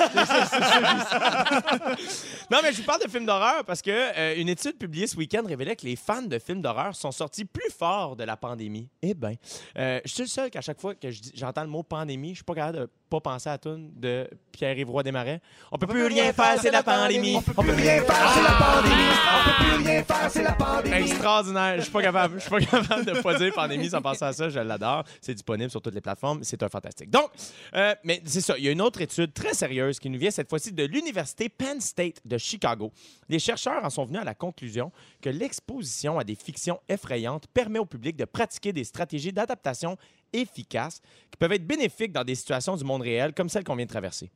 [2.51, 5.17] Non, mais je vous parle de films d'horreur parce que euh, une étude publiée ce
[5.17, 8.89] week-end révélait que les fans de films d'horreur sont sortis plus forts de la pandémie.
[9.03, 9.35] Eh bien,
[9.77, 12.55] je suis le seul qu'à chaque fois que j'entends le mot pandémie, je suis pas
[12.55, 15.41] capable de pas penser à la tune de Pierre-Yves Roy Desmarais.
[15.73, 17.37] On peut plus rien faire, c'est la pandémie.
[17.37, 19.05] On peut plus rien faire, c'est la pandémie.
[19.31, 20.97] On peut plus rien faire, c'est la pandémie.
[20.97, 21.75] Extraordinaire.
[21.77, 22.35] Je suis pas capable.
[22.37, 24.49] Je suis pas capable de pas dire pandémie sans penser à ça.
[24.49, 25.05] Je l'adore.
[25.21, 26.41] C'est disponible sur toutes les plateformes.
[26.43, 27.11] C'est un fantastique.
[27.11, 27.31] Donc,
[27.75, 28.57] euh, mais c'est ça.
[28.59, 31.49] Il y a une autre étude très sérieuse qui nous vient cette fois-ci de l'Université
[31.49, 32.93] Penn State de Chicago.
[33.29, 37.79] Les chercheurs en sont venus à la conclusion que l'exposition à des fictions effrayantes permet
[37.79, 39.97] au public de pratiquer des stratégies d'adaptation
[40.33, 43.87] efficaces qui peuvent être bénéfiques dans des situations du monde réel comme celle qu'on vient
[43.87, 44.31] de traverser.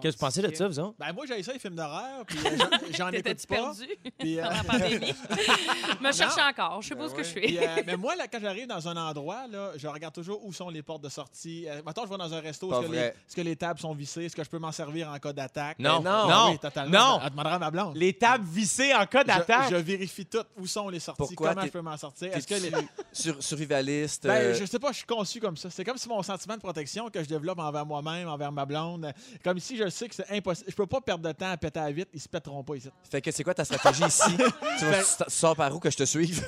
[0.00, 0.94] Qu'est-ce que vous pensez de ça, vous autres?
[0.98, 2.50] Ben, moi, j'ai ça, les films d'horreur, puis euh,
[2.96, 3.54] j'en- écoute T'étais-tu pas.
[3.56, 3.86] perdu?
[4.18, 5.14] Puis, euh, pendant la pandémie?
[6.00, 6.82] me cherche encore.
[6.82, 7.40] Je sais pas ce que je fais.
[7.40, 10.52] Puis, euh, mais moi, là, quand j'arrive dans un endroit, là, je regarde toujours où
[10.52, 11.66] sont les portes de sortie.
[11.68, 13.94] Euh, mettons, je vais dans un resto, Pas est-ce que, les, que les tables sont
[13.94, 14.24] vissées?
[14.24, 15.78] Est-ce que je peux m'en servir en cas d'attaque?
[15.78, 16.28] Non, non.
[16.28, 16.98] non, Oui, totalement.
[16.98, 17.20] non.
[17.24, 17.96] Elle demandera à ma blonde.
[17.96, 19.70] Les tables vissées en cas d'attaque.
[19.70, 20.44] je vérifie tout.
[20.58, 21.18] Où sont les sorties?
[21.18, 22.34] Pourquoi Comment je peux m'en sortir?
[22.36, 22.70] Est-ce que les...
[23.12, 24.26] Sur, survivaliste.
[24.26, 25.70] Ben, je sais pas, je suis conçu comme ça.
[25.70, 29.12] C'est comme si mon sentiment de protection que je développe envers moi-même, envers ma blonde.
[29.42, 30.70] Comme ici, je sais que c'est impossible.
[30.70, 32.08] Je peux pas perdre de temps à péter à vite.
[32.12, 32.88] Ils se pèteront pas ici.
[33.10, 34.36] Fait que c'est quoi ta stratégie ici?
[34.78, 36.44] tu, vas, tu sors par où que je te suive?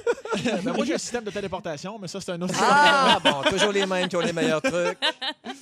[0.65, 2.55] Ben, moi, j'ai un système de téléportation, mais ça, c'est un autre.
[2.61, 4.99] Ah, bon, toujours les mêmes qui ont les meilleurs trucs.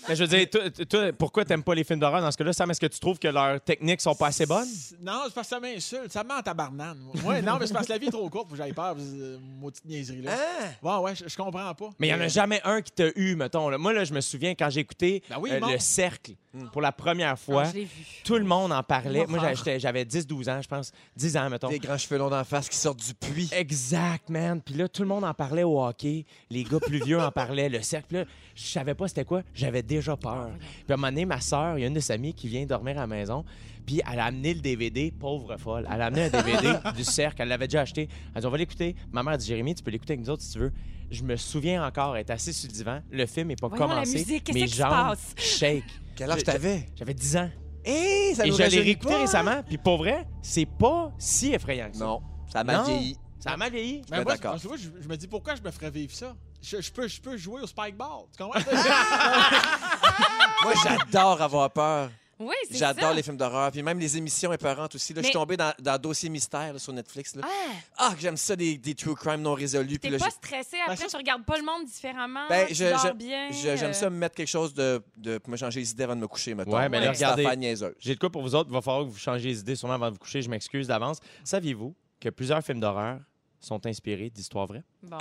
[0.08, 2.52] Mais je veux dire, toi, toi, pourquoi t'aimes pas les films d'horreur dans ce cas-là?
[2.52, 4.68] Sam, est-ce que tu trouves que leurs techniques sont pas assez bonnes?
[5.00, 6.12] Non, c'est parce que ça m'insulte.
[6.12, 6.98] Ça me met en tabarnane.
[7.24, 8.94] Ouais, non, mais c'est parce que la vie est trop courte pour que j'aille peur.
[8.98, 10.32] euh, Maudite niaiserie, là.
[10.34, 10.66] Hein?
[10.82, 11.90] Ouais, ouais, je, je comprends pas.
[11.98, 13.68] Mais il y en a Euh, jamais un qui t'a eu, mettons.
[13.68, 13.78] là.
[13.78, 15.60] Moi, là, je me souviens quand j'ai écouté Ben oui, euh.
[15.60, 16.66] Le Cercle Hmm.
[16.72, 17.49] pour la première fois.
[17.58, 17.88] Ah, je vu.
[18.24, 19.26] Tout le monde en parlait.
[19.26, 19.40] Moi,
[19.78, 20.92] j'avais 10-12 ans, je pense.
[21.16, 21.68] 10 ans, mettons.
[21.68, 23.48] Des grands cheveux longs d'en face qui sortent du puits.
[23.52, 24.60] Exact, man.
[24.60, 26.24] Puis là, tout le monde en parlait au hockey.
[26.50, 27.68] Les gars plus vieux en parlaient.
[27.68, 29.42] Le cercle, Puis là, je savais pas c'était quoi.
[29.54, 30.50] J'avais déjà peur.
[30.58, 32.48] Puis à un moment donné, ma soeur, il y a une de ses amies qui
[32.48, 33.44] vient dormir à la maison.
[33.86, 35.88] Puis elle a amené le DVD, pauvre folle.
[35.92, 37.42] Elle a amené un DVD du cercle.
[37.42, 38.08] Elle l'avait déjà acheté.
[38.34, 38.94] Elle dit On va l'écouter.
[39.10, 40.72] Ma mère a dit Jérémy, tu peux l'écouter avec nous autres si tu veux.
[41.10, 43.00] Je me souviens encore être assis sur le divan.
[43.10, 44.18] Le film n'est pas Voyons la commencé.
[44.18, 45.34] musique, qu'est-ce Mes jambes passe?
[45.36, 45.82] shake.
[46.16, 46.86] Quel âge Je- t'avais?
[46.96, 47.50] J'avais 10 ans.
[47.84, 49.20] Hé, ça Et nous je l'ai rajeunit réécouté pas.
[49.20, 49.62] récemment.
[49.66, 52.04] Puis pour vrai, c'est pas si effrayant que ça.
[52.04, 52.20] Non,
[52.52, 52.84] ça a mal Non.
[52.84, 53.16] vieilli.
[53.38, 54.02] Ça a mal vieilli.
[54.10, 54.58] Ben moi, d'accord.
[54.58, 56.34] je, moi, je- je me dis pourquoi je me ferais vivre ça?
[56.62, 58.24] Je, je peux, je peux jouer au spike ball.
[58.36, 58.60] Tu comprends?
[60.62, 62.10] Moi, j'adore avoir peur.
[62.40, 62.94] Oui, c'est ça.
[62.94, 63.70] J'adore les films d'horreur.
[63.70, 65.12] Puis même les émissions épeurantes aussi.
[65.12, 67.36] Là, Je suis tombé dans, dans Dossier Mystère là, sur Netflix.
[67.36, 67.42] Là.
[67.44, 69.98] Ah, Ah, que j'aime ça, des, des true crime non résolus.
[69.98, 72.48] Puis t'es là, pas j'ai- stressé Ben, après, ça, tu regardes pas le monde différemment,
[72.48, 73.50] Ben, tu je- dors je- bien.
[73.50, 76.04] je- J'aime euh, ça me mettre quelque chose de, de pour me changer les idées
[76.04, 76.72] avant de me coucher, mettons.
[76.76, 77.84] Ouais, mais là, cette regardez.
[77.98, 78.70] J'ai de quoi pour vous autres.
[78.70, 80.40] Il va falloir que vous changiez les idées sûrement avant de vous coucher.
[80.42, 81.18] Je m'excuse d'avance.
[81.44, 83.18] Saviez-vous que plusieurs films d'horreur
[83.60, 84.82] sont inspirés d'histoires vraies?
[85.02, 85.18] Bon,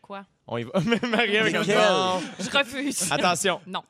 [0.00, 0.24] quoi?
[0.46, 0.70] On y va.
[0.78, 2.18] Est comme ça.
[2.40, 3.12] Je refuse.
[3.12, 3.60] Attention.
[3.66, 3.82] Non.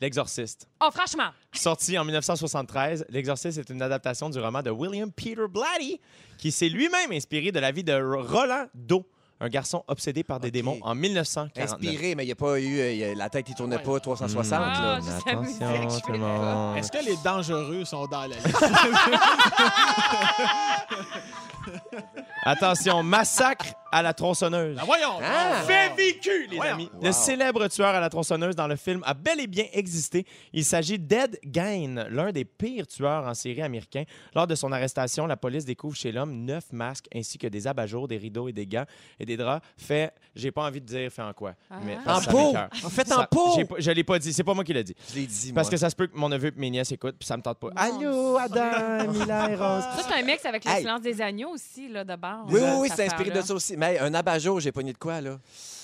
[0.00, 0.66] L'Exorciste.
[0.82, 1.28] Oh, franchement.
[1.52, 6.00] Sorti en 1973, L'Exorciste est une adaptation du roman de William Peter Blatty,
[6.38, 9.04] qui s'est lui-même inspiré de la vie de Roland Doe,
[9.42, 11.72] un garçon obsédé par des démons en 1949.
[11.72, 12.78] Inspiré, mais il n'y a pas eu.
[12.78, 13.82] euh, il y a- la tête, il tournait Ouais.
[13.82, 14.60] pas 360.
[14.62, 15.16] Ah, là.
[15.26, 16.76] Attention, tout le monde.
[16.78, 18.46] Est-ce que les dangereux sont dans la liste?
[22.44, 24.76] Attention, Massacre à la tronçonneuse.
[24.76, 25.18] Ben voyons.
[25.20, 25.56] Ah.
[25.58, 25.66] donc.
[25.66, 26.74] Fait vécu, les Voyons.
[26.74, 26.90] amis.
[26.94, 27.02] Wow.
[27.06, 30.24] Le célèbre tueur à la tronçonneuse dans le film a bel et bien existé.
[30.52, 34.04] Il s'agit d'Ed Gein, l'un des pires tueurs en série américains.
[34.34, 38.06] Lors de son arrestation, la police découvre chez l'homme neuf masques ainsi que des abat-jours,
[38.06, 38.86] des rideaux et des gants
[39.18, 39.66] et des draps.
[39.76, 41.54] Fait, j'ai pas envie de dire fait en quoi.
[41.84, 42.02] Mais Ah.
[42.04, 42.54] parce En peau?
[42.84, 43.58] En fait, Ça- en peau.
[43.78, 44.32] Je l'ai pas dit.
[44.32, 44.94] C'est pas moi qui l'ai dit.
[45.10, 45.72] Je l'ai dit, Parce moi.
[45.72, 47.58] que ça se peut que mon neveu et mes nièces écoutent, puis ça me tente
[47.58, 47.68] pas.
[47.70, 49.82] Mon Allô, Adam, Mila et Rose.
[49.82, 50.80] Ça, c'est un mix avec le Hey.
[50.82, 52.14] silence des agneaux aussi, là, de
[52.48, 53.76] Oui, oui, oui, c'est inspiré de ça aussi.
[53.76, 55.38] Mais un abat-jour, j'ai pogné de quoi, là?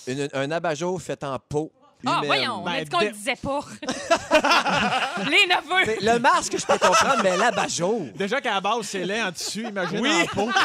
[0.06, 1.70] Une- un abat-jour fait en peau.
[2.04, 2.26] Ah, humaine.
[2.26, 3.60] voyons, on Ben, a dit qu'on le disait pas.
[5.24, 5.84] Les neveux.
[5.86, 8.06] C'est- Le masque, je peux comprendre, mais l'abat-jour.
[8.14, 10.10] Déjà qu'à la base, c'est laid en dessus, imagine Oui.
[10.22, 10.50] en peau.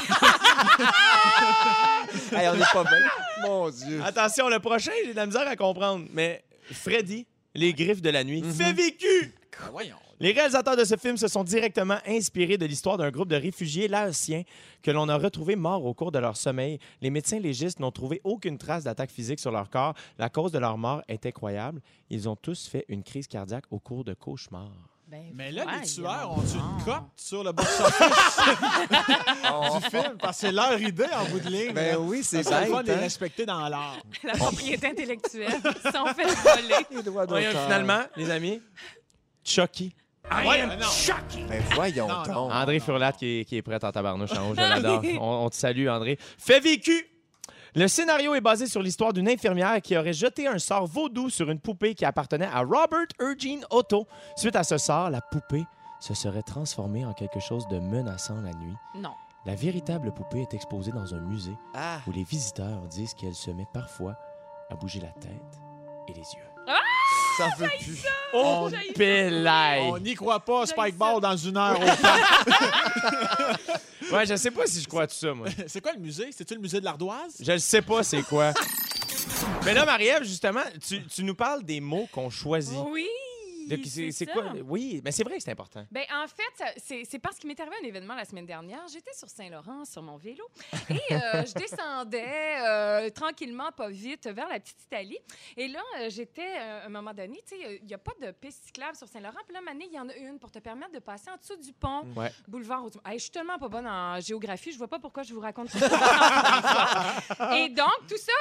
[2.33, 2.99] Hey, on n'est pas bien.
[3.43, 4.01] Mon Dieu.
[4.05, 6.05] Attention, le prochain, j'ai de la misère à comprendre.
[6.13, 9.33] Mais Freddy, les griffes de la nuit, fait vécu.
[9.65, 9.95] Ben voyons.
[10.19, 13.87] Les réalisateurs de ce film se sont directement inspirés de l'histoire d'un groupe de réfugiés
[13.87, 14.43] laotiens
[14.83, 16.77] que l'on a retrouvés morts au cours de leur sommeil.
[17.01, 19.95] Les médecins légistes n'ont trouvé aucune trace d'attaque physique sur leur corps.
[20.19, 21.81] La cause de leur mort est incroyable.
[22.09, 24.71] Ils ont tous fait une crise cardiaque au cours de cauchemars.
[25.07, 28.39] Ben, Mais là, les tueurs ont-tu une cote sur le box-office
[29.81, 30.17] du film?
[30.19, 31.73] Parce que c'est leur idée en bout de ligne.
[31.73, 31.99] Ben là.
[31.99, 32.97] oui, c'est Ça de les hein?
[32.97, 33.97] respecter dans l'art.
[34.23, 35.51] La propriété intellectuelle.
[35.85, 36.75] Ils sont fait voler.
[36.91, 37.63] Les droits Voyons, d'auteur.
[37.65, 38.61] finalement, les amis,
[39.43, 39.93] Chucky.
[40.43, 40.75] Voyons, non.
[41.49, 42.33] Ben voyons Non, non.
[42.33, 42.51] donc.
[42.53, 45.01] André Furlat qui est, qui est prêt en tabarnouche en haut, je l'adore.
[45.19, 46.17] On, on te salue, André.
[46.37, 47.07] Fait vécu!
[47.73, 51.49] Le scénario est basé sur l'histoire d'une infirmière qui aurait jeté un sort vaudou sur
[51.49, 54.07] une poupée qui appartenait à Robert Eugene Otto.
[54.35, 55.63] Suite à ce sort, la poupée
[55.99, 58.75] se serait transformée en quelque chose de menaçant la nuit.
[58.95, 59.13] Non.
[59.45, 63.51] La véritable poupée est exposée dans un musée Ah, où les visiteurs disent qu'elle se
[63.51, 64.15] met parfois
[64.69, 65.59] à bouger la tête
[66.09, 66.50] et les yeux.
[67.37, 68.03] Ça veut plus.
[68.33, 69.81] Oh, pélaille!
[69.83, 70.97] On n'y croit pas, Spike ça.
[70.97, 72.47] Ball dans une heure au parc.
[74.11, 75.47] Ouais, je sais pas si je crois à tout ça, moi.
[75.67, 76.31] C'est quoi le musée?
[76.35, 77.35] C'est-tu le musée de l'ardoise?
[77.39, 78.51] Je ne sais pas c'est quoi.
[79.63, 82.77] Mais là, Marie-Ève, justement, tu, tu nous parles des mots qu'on choisit.
[82.89, 83.07] Oui.
[83.67, 84.53] De- c'est quoi?
[84.65, 85.85] Oui, mais c'est vrai que c'est important.
[85.91, 88.87] Ben, en fait, c'est parce qu'il m'est arrivé un événement la semaine dernière.
[88.91, 90.43] J'étais sur Saint-Laurent sur mon vélo
[90.89, 95.19] et euh, je descendais euh, tranquillement, pas vite, vers la petite Italie.
[95.57, 98.31] Et là, euh, j'étais, à un moment donné, tu sais, il n'y a pas de
[98.31, 99.39] piste cyclable sur Saint-Laurent.
[99.45, 101.55] Puis là, Mané, il y en a une pour te permettre de passer en dessous
[101.57, 102.31] du pont, Ouais.
[102.47, 102.85] boulevard.
[103.05, 105.69] Hey, je suis tellement pas bonne en géographie, je vois pas pourquoi je vous raconte
[105.71, 107.57] tout ça.
[107.57, 108.33] et donc, tout ça,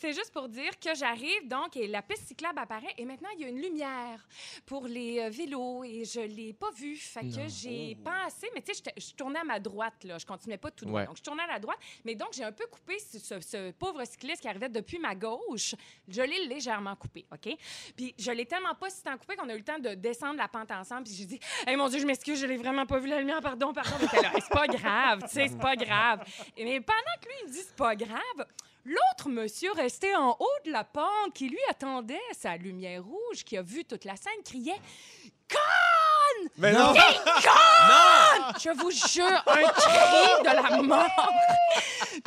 [0.00, 3.42] c'est juste pour dire que j'arrive, donc, et la piste cyclable apparaît, et maintenant, il
[3.42, 4.26] y a une lumière
[4.70, 6.94] pour les euh, vélos, et je l'ai pas vue.
[6.94, 10.58] Fait que j'ai pensé, mais tu sais, je tournais à ma droite, là, je continuais
[10.58, 11.00] pas tout droit.
[11.00, 11.06] Ouais.
[11.06, 13.72] Donc, je tournais à la droite, mais donc, j'ai un peu coupé ce, ce- ce
[13.72, 15.74] pauvre cycliste qui arrivait depuis ma gauche.
[16.06, 17.52] Je l'ai légèrement coupé, OK?
[17.96, 20.36] Puis, je l'ai tellement pas si tant coupé qu'on a eu le temps de descendre
[20.38, 23.00] la pente ensemble, puis j'ai dit, hey, mon Dieu, je m'excuse, je l'ai vraiment pas
[23.00, 23.96] vu la lumière, pardon, pardon.
[24.00, 26.22] Mais c'est pas grave, tu sais, c'est pas grave.
[26.56, 28.46] Et Mais pendant que lui, il me dit, c'est pas grave,
[28.84, 32.18] L'autre monsieur resté en haut de la pente, qui lui attendait.
[32.32, 34.80] Sa lumière rouge, qui a vu toute la scène, criait
[36.58, 36.92] Mais non!
[38.62, 41.32] Je vous jure, un cri de la mort!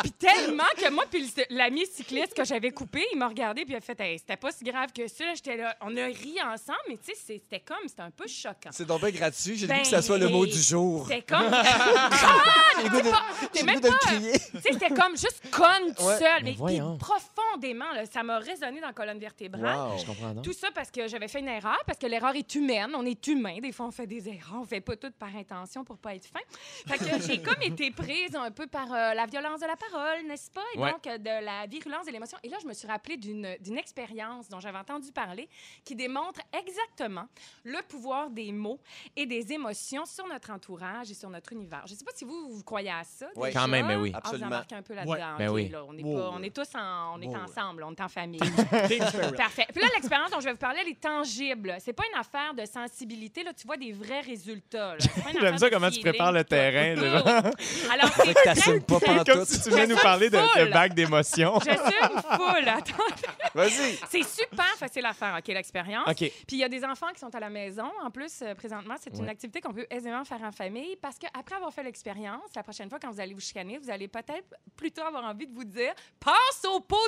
[0.02, 3.78] Puis tellement que moi, puis l'ami cycliste que j'avais coupé, il m'a regardé, puis il
[3.78, 5.34] a fait Hey, c'était pas si grave que ça.
[5.36, 8.70] J'étais là, on a ri ensemble, mais tu sais, c'était comme, c'était un peu choquant.
[8.72, 9.56] C'est donc bien gratuit.
[9.56, 11.06] J'ai Ben, goût que ça soit le mot du jour.
[11.08, 11.52] C'était comme.
[12.82, 14.34] J'ai goût de, T'es même goût de crier.
[14.34, 16.18] Sais, c'était comme juste conne tout Ouais.
[16.18, 16.98] seul, Mais mais, voyons.
[16.98, 19.64] puis profondément, là, ça m'a résonné dans la colonne vertébrale.
[19.92, 19.98] Wow.
[20.00, 20.42] Je comprends, non?
[20.42, 22.92] Tout ça parce que j'avais fait une erreur, parce que l'erreur est humaine.
[22.96, 23.58] On est humain.
[23.62, 24.60] Des fois, on fait des erreurs.
[24.62, 26.40] On fait pas tout par intention pour pas être fin.
[26.88, 30.26] Fait que j'ai comme été prise un peu par euh, la violence de la parole,
[30.28, 30.62] n'est-ce pas?
[30.76, 30.92] Et Ouais.
[30.92, 32.38] donc, euh, de la virulence de l'émotion.
[32.44, 35.48] Et là, je me suis rappelée d'une d'une expérience dont j'avais entendu parler
[35.86, 37.28] qui démontre exactement
[37.64, 38.80] le pouvoir des mots
[39.16, 41.84] et des émotions sur notre entourage et sur notre univers.
[41.88, 43.28] Je sais pas si vous, vous croyez à ça.
[43.36, 43.52] Déjà.
[43.52, 44.12] Quand même, mais oui.
[44.14, 44.62] Ah, Absolument.
[44.72, 45.14] un peu là-dedans.
[45.14, 45.38] Ouais.
[45.38, 45.70] Ben oui.
[45.70, 46.36] là, on, est Ouais, pas- ouais.
[46.40, 48.40] on est tous en, on est ensemble, on est en famille.
[49.38, 49.68] Parfait.
[49.72, 51.76] Puis là, l'expérience dont je vais vous parler, elle est tangible.
[51.80, 53.44] C'est pas une affaire de sensibilité.
[53.44, 54.96] Là, tu vois des vrais résultats.
[55.40, 56.96] J'aime ça comment tu prépares le terrain.
[57.92, 58.10] Alors,
[58.56, 60.70] c'est pas Comme si tu venais nous parler de, de foule.
[60.72, 61.60] bague d'émotions.
[61.60, 62.68] Je suis une foule.
[62.68, 63.16] Attends.
[63.54, 63.98] Vas-y.
[64.10, 66.08] C'est super facile à faire, OK, l'expérience.
[66.08, 66.18] OK.
[66.18, 67.90] Puis il y a des enfants qui sont à la maison.
[68.04, 69.30] En plus, euh, présentement, c'est une Ouais.
[69.30, 73.00] activité qu'on peut aisément faire en famille parce qu'après avoir fait l'expérience, la prochaine fois,
[73.00, 76.64] quand vous allez vous chicaner, vous allez peut-être plutôt avoir envie de vous dire passe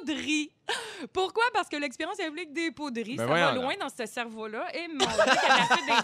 [0.06, 0.52] de riz.
[1.13, 1.43] Pourquoi?
[1.54, 3.15] Parce que l'expérience implique des pots de riz.
[3.17, 4.65] Ben Ça va loin dans ce cerveau-là.
[4.76, 6.04] Et mon Dieu, qu'elle a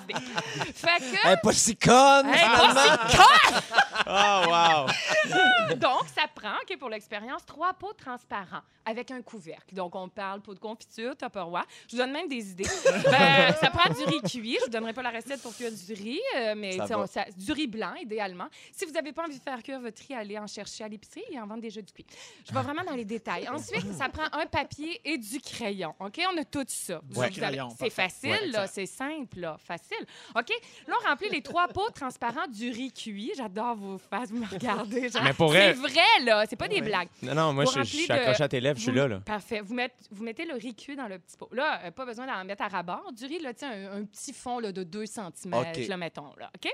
[0.71, 1.17] fait des que.
[1.27, 2.73] Elle est pas si conne, Hey, finalement.
[2.73, 3.61] pas si conne!
[4.07, 5.75] Oh, wow.
[5.75, 9.75] Donc, ça prend, OK, pour l'expérience, trois pots transparents avec un couvercle.
[9.75, 11.65] Donc, on parle pot de confiture, Tupperware.
[11.87, 12.63] Je vous donne même des idées.
[13.11, 14.57] Ben, ça prend du riz cuit.
[14.59, 17.05] Je vous donnerai pas la recette pour cuire du riz, euh, mais Ça on-
[17.37, 18.47] du riz blanc, idéalement.
[18.71, 21.23] Si vous n'avez pas envie de faire cuire votre riz, allez en chercher à l'épicerie
[21.29, 22.05] et en vendre déjà du cuit.
[22.47, 23.47] Je vais vraiment dans les détails.
[23.49, 25.93] Ensuite, ça prend un papier et du crayon.
[25.99, 26.19] OK?
[26.33, 27.01] On a tout ça.
[27.31, 28.67] Crayon, C'est facile, Ouais, là.
[28.67, 29.57] C'est simple, là.
[29.63, 30.05] Facile.
[30.35, 30.51] OK?
[30.87, 33.31] Là, on remplit les trois pots transparents du riz cuit.
[33.35, 35.09] J'adore vos faces, vous me regardez.
[35.09, 35.23] genre.
[35.23, 36.45] Mais pour C'est elle- vrai, là.
[36.49, 37.07] C'est pas des blagues.
[37.21, 38.91] Non, non, moi, Vous je, je remplis suis de- accroché à tes lèvres, je suis
[38.91, 39.19] Vous- là, là.
[39.25, 39.61] Parfait.
[39.61, 41.49] Vous, mettez- vous mettez le riz cuit dans le petit pot.
[41.51, 43.11] Là, euh, pas besoin d'en mettre à rabord.
[43.13, 45.87] Du riz, là, sais, un, un petit fond là, de 2 cm, OK.
[45.87, 46.33] là, mettons.
[46.37, 46.71] Là, OK?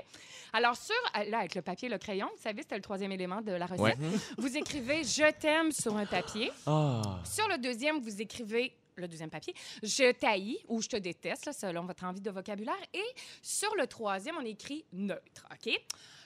[0.52, 3.12] Alors, sur, euh, là, avec le papier et le crayon, vous savez, c'était le troisième
[3.12, 3.80] élément de la recette.
[3.80, 3.96] Ouais.
[4.38, 6.50] Vous écrivez «Je t'aime» sur un papier.
[6.66, 7.20] Ah.
[7.24, 11.52] Sur le deuxième, vous écrivez le deuxième papier, je t'haïs ou je te déteste, là,
[11.52, 12.76] selon votre envie de vocabulaire.
[12.94, 13.06] Et
[13.42, 15.72] sur le troisième, on écrit neutre, OK?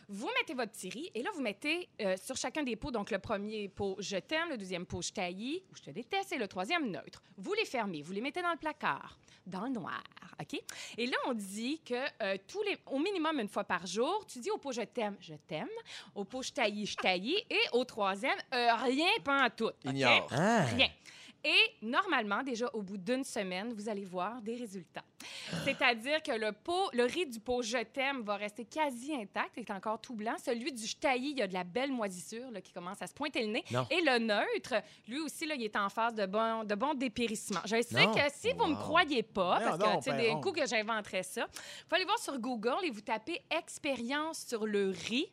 [0.08, 3.10] Vous mettez votre petit riz et là, vous mettez euh, sur chacun des pots, donc
[3.10, 6.38] le premier pot, je t'aime, le deuxième pot, je t'haïs ou je te déteste et
[6.38, 7.22] le troisième, neutre.
[7.38, 10.02] Vous les fermez, vous les mettez dans le placard, dans le noir,
[10.40, 10.60] OK?
[10.98, 14.40] Et là, on dit que euh, tous les, au minimum une fois par jour, tu
[14.40, 15.68] dis au pot, je t'aime, je t'aime,
[16.14, 19.68] au pot, je t'haïs, je t'haïs et au troisième, euh, rien, pas en tout.
[19.68, 19.72] OK?
[19.84, 20.28] Ignore.
[20.32, 20.64] Ah.
[20.64, 20.88] Rien.
[21.44, 25.04] Et normalement, déjà au bout d'une semaine, vous allez voir des résultats.
[25.64, 29.70] C'est-à-dire que le pot, le riz du pot je t'aime va rester quasi intact, est
[29.70, 30.34] encore tout blanc.
[30.44, 33.06] Celui du je t'haïs, il y a de la belle moisissure là, qui commence à
[33.06, 33.64] se pointer le nez.
[33.70, 33.86] Non.
[33.90, 34.74] Et le neutre,
[35.08, 37.60] lui aussi, là, il est en phase de bon, de bon dépérissement.
[37.64, 38.12] Je sais Non.
[38.14, 41.22] que si vous ne me croyez pas, parce que tu sais, des coups que j'inventerais
[41.22, 45.26] ça, il faut aller voir sur Google et vous tapez expérience sur le riz.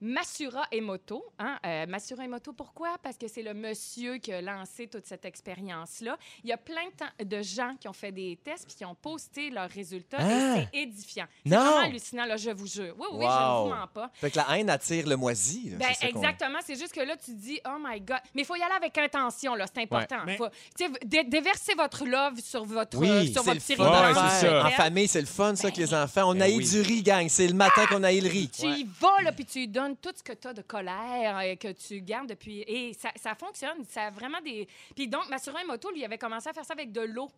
[0.00, 1.24] Masura Emoto.
[1.38, 1.58] Hein?
[1.64, 2.98] Euh, Masura Emoto, pourquoi?
[3.02, 6.18] Parce que c'est le monsieur qui a lancé toute cette expérience-là.
[6.44, 8.84] Il y a plein de, temps- de gens qui ont fait des tests puis qui
[8.84, 10.58] ont posté leurs résultats Ah!
[10.58, 11.26] et c'est édifiant.
[11.44, 11.60] C'est Non!
[11.62, 12.94] vraiment hallucinant, là, je vous jure.
[12.98, 13.64] Oui, oui, je ne Wow.
[13.64, 14.10] vous mens pas.
[14.14, 15.70] Fait que la haine attire le moisi.
[15.70, 15.76] là.
[15.78, 16.58] Ben, C'est ça qu'on- exactement.
[16.64, 18.18] C'est juste que là, tu dis, oh my God.
[18.34, 19.66] Mais il faut y aller avec intention, là.
[19.72, 20.18] C'est important.
[20.26, 23.54] Mais- Faut, tu sais, dé- déverser votre love sur votre, Oui, euh, sur C'est votre
[23.54, 24.66] le petit fun Ouais, c'est ça.
[24.66, 26.30] En famille, c'est le fun, ça, que les enfants.
[26.30, 26.68] On Ben haït oui.
[26.68, 27.28] du riz, gang.
[27.28, 28.48] C'est le matin qu'on haït le riz.
[28.48, 31.40] Tu y vas, là, puis tu lui donnes tout ce que tu as de colère
[31.40, 32.60] et que tu gardes depuis.
[32.66, 33.84] Et ça, ça fonctionne.
[33.90, 34.66] Ça a vraiment des.
[34.94, 37.30] Puis donc, Massurin Moto, lui, avait commencé à faire ça avec de l'eau.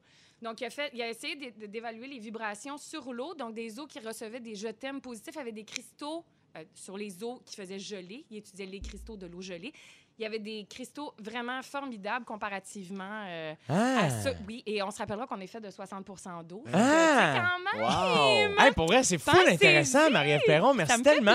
[0.43, 3.35] Donc, il a, fait, il a essayé d'é- d'évaluer les vibrations sur l'eau.
[3.35, 6.25] Donc, des eaux qui recevaient des je t'aime positifs avaient des cristaux
[6.57, 8.25] euh, sur les eaux qui faisaient geler.
[8.31, 9.73] Il étudiait les cristaux de l'eau gelée.
[10.19, 14.05] Il y avait des cristaux vraiment formidables comparativement euh, Ah.
[14.07, 14.33] à ça.
[14.49, 16.65] Oui, et on se rappellera qu'on est fait de 60% d'eau.
[16.73, 17.35] Ah.
[17.35, 17.85] c'est quand même.
[18.57, 18.61] Wow!
[18.65, 20.71] Hey, pour vrai, c'est fou intéressant, Marie-Ève Perron.
[20.71, 21.33] Ça Merci me fait tellement.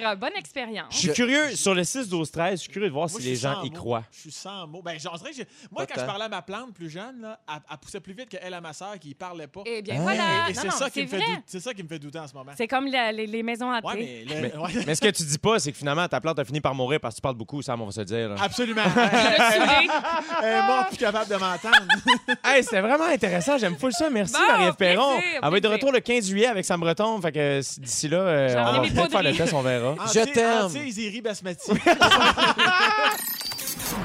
[0.00, 0.16] Plaisir.
[0.16, 0.86] Bonne expérience.
[0.92, 3.26] Je suis curieux, sur le 6, 12, 13, je suis curieux de voir Moi, si
[3.26, 3.76] les gens y mots.
[3.76, 4.04] croient.
[4.12, 4.82] Je suis sans mots.
[4.82, 8.00] Ben, Moi, Pas quand je parlais à ma plante plus jeune, là, elle, elle poussait
[8.00, 9.62] plus vite qu'elle à ma soeur qui ne parlait pas.
[9.66, 10.02] Eh bien, Ah.
[10.02, 10.22] voilà.
[10.48, 12.26] Et, et Non, c'est ça, qui me fait c'est ça qui me fait douter en
[12.28, 12.52] ce moment.
[12.56, 13.86] C'est comme la- les, les maisons hantées.
[13.86, 14.84] Ouais, mais, le- ouais.
[14.86, 17.00] Mais ce que tu dis pas, c'est que finalement, ta plante a fini par mourir
[17.00, 18.28] parce que tu parles beaucoup, Sam, on va se le dire.
[18.30, 18.36] là.
[18.40, 18.82] Absolument.
[20.42, 21.74] Elle est morte, plus capable de m'entendre.
[22.44, 23.56] Hey, c'était vraiment intéressant.
[23.58, 24.10] J'aime full ça.
[24.10, 25.12] Merci, Bon, Marie-Ève Perron.
[25.42, 27.20] Elle va être de retour le 15 juillet avec Sam Breton.
[27.20, 29.83] Fait que euh, d'ici là, euh, on va peut-être faire le test, on verra.
[29.92, 30.64] Entier- t'aime.
[30.64, 31.70] entier Isiri Basmati.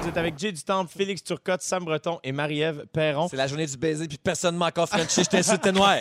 [0.09, 3.27] Êtes avec Jay Dutemple, Félix Turcotte, Sam Breton et Marie-Ève Perron.
[3.27, 5.23] C'est la journée du baiser, puis personne ne m'a encore frenché.
[5.23, 5.97] Je t'insulte, t'es noir.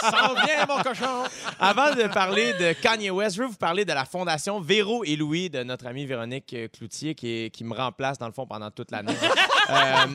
[0.00, 1.24] S'en vient, mon cochon.
[1.58, 5.16] Avant de parler de Kanye West, je veux vous parler de la fondation Véro et
[5.16, 8.46] Louis de notre amie Véronique euh, Cloutier qui, est- qui me remplace dans le fond
[8.46, 9.14] pendant toute l'année.
[9.70, 10.06] Euh,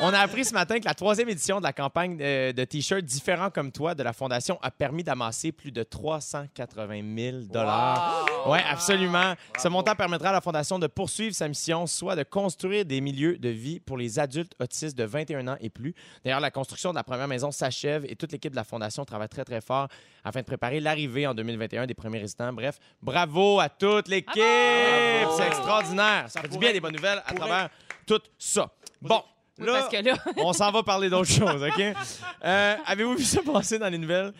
[0.00, 3.02] on a appris ce matin que la troisième édition de la campagne euh, de t-shirts
[3.06, 8.26] différents comme toi de la fondation a permis d'amasser plus de 380 000 dollars.
[8.46, 9.32] Oui, absolument.
[9.56, 13.38] Ce montant permettra à la Fondation de poursuivre sa mission, soit de construire des milieux
[13.38, 15.94] de vie pour les adultes autistes de 21 ans et plus.
[16.24, 19.28] D'ailleurs, la construction de la première maison s'achève et toute l'équipe de la Fondation travaille
[19.28, 19.86] très, très fort
[20.24, 22.52] afin de préparer l'arrivée en 2021 des premiers résidents.
[22.52, 24.42] Bref, bravo à toute l'équipe!
[25.36, 26.26] C'est extraordinaire.
[26.28, 27.68] Ça fait du bien des bonnes nouvelles à travers
[28.06, 28.70] tout ça.
[29.00, 29.22] Bon,
[29.58, 31.82] Oui, là, parce que là, on s'en va parler d'autre chose, OK?
[32.44, 34.32] Euh, Avez-vous vu ça passer dans les nouvelles?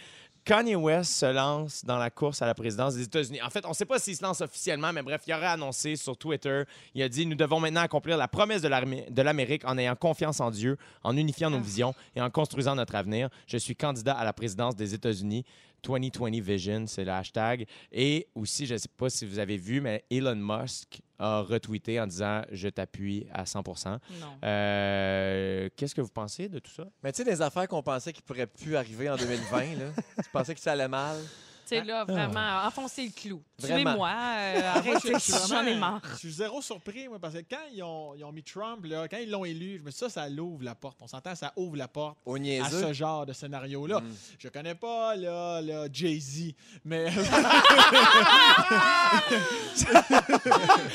[0.49, 3.43] Kanye West se lance dans la course à la présidence des États-Unis.
[3.43, 5.95] En fait, on ne sait pas s'il se lance officiellement, mais bref, il aurait annoncé
[5.95, 6.63] sur Twitter,
[6.95, 10.51] il a dit, nous devons maintenant accomplir la promesse de l'Amérique en ayant confiance en
[10.51, 13.29] Dieu, en unifiant nos visions et en construisant notre avenir.
[13.47, 15.45] Je suis candidat à la présidence des États-Unis.
[15.83, 17.67] 2020 Vision, c'est le hashtag.
[17.93, 22.01] Et aussi, je ne sais pas si vous avez vu, mais Elon Musk a retweeté
[22.01, 24.03] en disant Je t'appuie à 100 non.
[24.45, 26.85] euh, Qu'est-ce que vous pensez de tout ça?
[27.03, 29.87] Mais tu sais, les affaires qu'on pensait qui pourraient plus arriver en 2020, là.
[30.23, 31.17] tu pensais que ça allait mal?
[31.69, 33.43] Sais, là, vraiment, enfoncer le clou.
[33.59, 34.11] Tuez-moi, euh, Moi,
[34.75, 35.13] arrêtez,
[35.49, 36.01] j'en ai marre.
[36.13, 39.09] Je suis zéro surpris, moi, parce que quand ils ont, ils ont mis Trump, là,
[39.09, 40.99] quand ils l'ont élu, je me suis dit, ça, ça l'ouvre la porte.
[41.01, 44.01] On s'entend, ça ouvre la porte Au à ce genre de scénario-là.
[44.01, 44.15] Mm.
[44.39, 46.55] Je connais pas là, là, Jay-Z,
[46.85, 47.09] mais.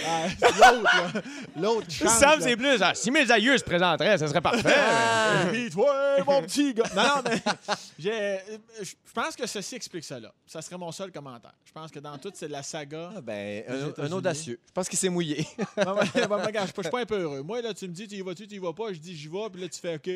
[0.06, 1.22] Ah, l'autre, là.
[1.56, 2.82] L'autre Sam, c'est plus.
[2.82, 4.74] ah, si mes aïeux se présenteraient, ça serait parfait.
[4.76, 5.46] Ah.
[5.52, 6.84] Puis toi, mon petit gars.
[6.96, 8.44] Non, non, mais
[8.82, 10.34] je pense que ceci explique cela.
[10.46, 11.54] Ça serait mon seul commentaire.
[11.66, 13.12] Je pense que dans toute c'est la saga.
[13.16, 14.60] Ah, ben, un, un audacieux.
[14.68, 15.46] Je pense qu'il s'est mouillé.
[15.76, 17.44] Ben, regarde, je suis pas- je suis pas un peu heureux.
[17.44, 18.92] Moi, là, tu me dis, tu y vas-tu, tu y vas pas.
[18.94, 20.10] Je dis, j'y vais, puis là, tu fais OK.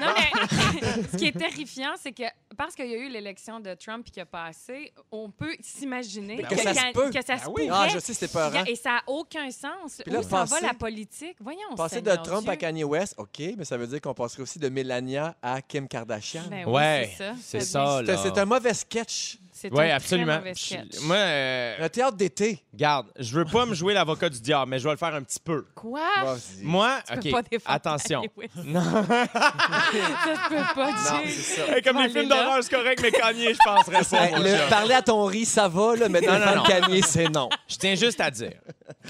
[0.00, 2.22] Non, mais ce qui est terrifiant, c'est que
[2.56, 6.56] parce qu'il y a eu l'élection de Trump qui a passé, on peut s'imaginer que
[6.56, 7.10] ça se peut.
[7.10, 7.68] que ça se Ben oui.
[7.70, 8.64] Ah, je sais, c'était peurant.
[8.64, 10.00] Et ça n'a aucun sens.
[10.02, 11.36] Puis là, Où s'en va la politique?
[11.40, 12.50] Voyons, Passer de Trump Dieu.
[12.52, 15.86] à Kanye West, OK, mais ça veut dire qu'on passerait aussi de Mélania à Kim
[15.86, 16.44] Kardashian.
[16.48, 17.34] Ben oui, Ouais, c'est ça.
[17.42, 18.16] c'est ça, C'est-.
[18.16, 19.36] C'est un mauvais sketch.
[19.60, 20.32] C'est Oui, absolument.
[20.32, 20.86] très mauvais sketch.
[20.94, 22.62] Je- Moi, euh, Un théâtre d'été.
[22.72, 25.22] garde, je veux pas me jouer l'avocat du diable, mais je vais le faire un
[25.22, 25.66] petit peu.
[25.74, 26.00] Quoi?
[26.24, 26.62] Vas-y.
[26.64, 28.20] Moi, Tu peux OK, pas défendre attention.
[28.22, 28.54] Kanye West.
[28.64, 28.80] Non,
[29.50, 30.96] Ça se peut pas, Non,
[31.30, 31.76] ça.
[31.76, 34.68] Hey, comme les films d'horreur, c'est correct, mais Kanye, je penserais mon le- chum.
[34.68, 36.62] parler à ton riz, ça va, là, mais Non, non, défendre non.
[36.64, 37.48] Kanye, c'est non.
[37.68, 38.60] Je tiens juste à dire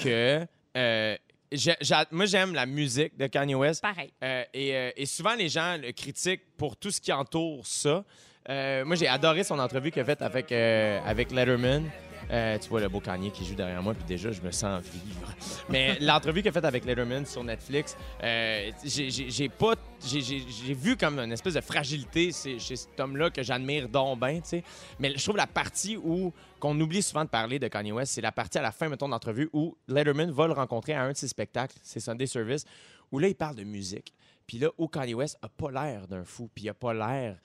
[0.02, 1.16] que euh,
[1.52, 3.82] j'ai- j'a- moi, j'aime la musique de Kanye West.
[3.82, 4.12] Pareil.
[4.22, 8.04] Euh, et, euh, et souvent, les gens le critiquent pour tout ce qui entoure ça.
[8.48, 11.88] Euh, moi, j'ai adoré son entrevue qu'il a faite avec, euh, avec Letterman.
[12.32, 14.84] Euh, tu vois le beau Kanye qui joue derrière moi, puis déjà, je me sens
[14.84, 15.34] vivre.
[15.68, 19.74] Mais l'entrevue qu'il a faite avec Letterman sur Netflix, euh, j'ai- pas.
[20.04, 20.38] j'ai-
[20.74, 24.48] vu comme une espèce de fragilité chez, chez cet homme-là que j'admire donc bien, tu
[24.48, 24.64] sais.
[25.00, 28.20] Mais je trouve la partie où qu'on oublie souvent de parler de Kanye West, c'est
[28.20, 31.16] la partie à la fin, mettons, d'entrevue où Letterman va le rencontrer à un de
[31.16, 32.64] ses spectacles, c'est Sunday Service,
[33.10, 34.14] où là, il parle de musique.
[34.46, 37.36] Puis là, où Kanye West a pas l'air d'un fou, puis il a pas l'air...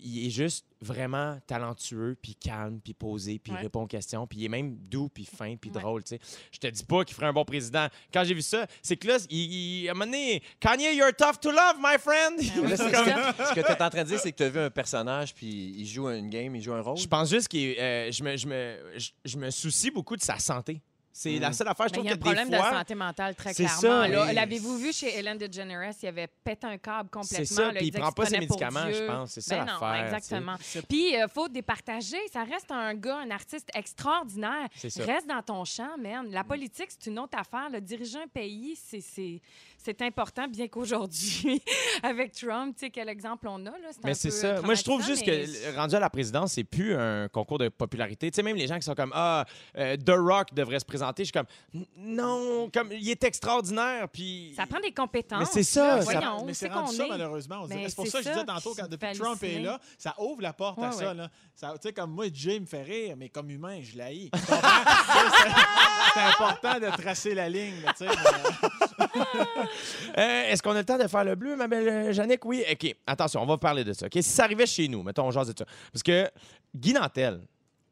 [0.00, 3.60] Il est juste vraiment talentueux, puis calme, puis posé, puis Ouais.
[3.62, 5.80] répond aux questions, puis il est même doux, puis fin, puis Ouais.
[5.80, 6.20] drôle, tu sais.
[6.52, 7.88] Je te dis pas qu'il ferait un bon président.
[8.12, 9.38] Quand j'ai vu ça, c'est que là, il,
[9.82, 12.38] il- à un moment donné, Kanye, you're tough to love, my friend!
[12.68, 13.48] Là, c'est- ça.
[13.48, 15.34] Ce que tu es en train de dire, c'est que tu as vu un personnage,
[15.34, 16.96] puis il joue une game, il joue un rôle.
[16.96, 20.38] Je pense juste que je, me, je, me, je, je me soucie beaucoup de sa
[20.38, 20.80] santé.
[21.14, 21.52] C'est la Mm.
[21.52, 21.88] seule affaire.
[21.88, 23.64] Je trouve il y a un que problème des fois, de santé mentale, très C'est
[23.64, 23.80] clairement.
[23.80, 24.26] ça, là.
[24.28, 24.34] oui.
[24.34, 25.92] L'avez-vous vu chez Ellen DeGeneres?
[26.02, 27.38] Il avait pété un câble complètement.
[27.38, 29.30] c'est ça, là, puis il disait prend pas se ses médicaments, je pense.
[29.32, 30.04] C'est ça Ben non, l'affaire.
[30.06, 30.56] exactement.
[30.88, 32.16] Puis il faut départager.
[32.32, 34.68] Ça reste un gars, un artiste extraordinaire.
[34.82, 36.30] Reste dans ton champ, man.
[36.30, 37.68] La politique, c'est une autre affaire.
[37.70, 39.40] Le diriger un pays, c'est-
[39.84, 41.62] c'est important, bien qu'aujourd'hui,
[42.02, 44.46] avec Trump, tu sais, quel exemple on a, là, c'est un Mais c'est peu, ça.
[44.46, 47.68] euh, Moi, je trouve juste que rendu à la présidence, c'est plus un concours de
[47.68, 48.30] popularité.
[48.30, 49.44] Tu sais, même les gens qui sont comme Ah,
[49.76, 51.46] euh, The Rock devrait se présenter, je suis comme
[51.96, 54.08] Non, comme il est extraordinaire.
[54.08, 54.52] Puis.
[54.56, 55.40] Ça prend des compétences.
[55.40, 56.02] Mais c'est ça, là.
[56.02, 57.08] ça- Voyons, mais c'est c'est rendu qu'on ça, est?
[57.08, 57.66] malheureusement.
[57.68, 60.52] c'est pour ça que je disais tantôt, quand, depuis Trump est là, ça ouvre la
[60.52, 61.14] porte à Ouais, ça.
[61.14, 61.28] Là.
[61.54, 64.30] Ça- Tu sais, comme moi, Jay me fait rire, mais comme humain, je l'haïs.
[66.14, 67.80] C'est- important de tracer la ligne.
[67.84, 68.86] là, tu sais, mais-
[70.18, 72.44] Euh, Est-ce qu'on a le temps de faire le bleu, ma belle euh, Jannick?
[72.44, 72.62] Oui.
[72.70, 72.94] OK.
[73.06, 74.06] Attention, on va parler de ça.
[74.06, 74.12] OK?
[74.16, 75.64] Si ça arrivait chez nous, mettons, on jase de ça.
[75.90, 76.28] Parce que
[76.74, 77.40] Guy Nantel,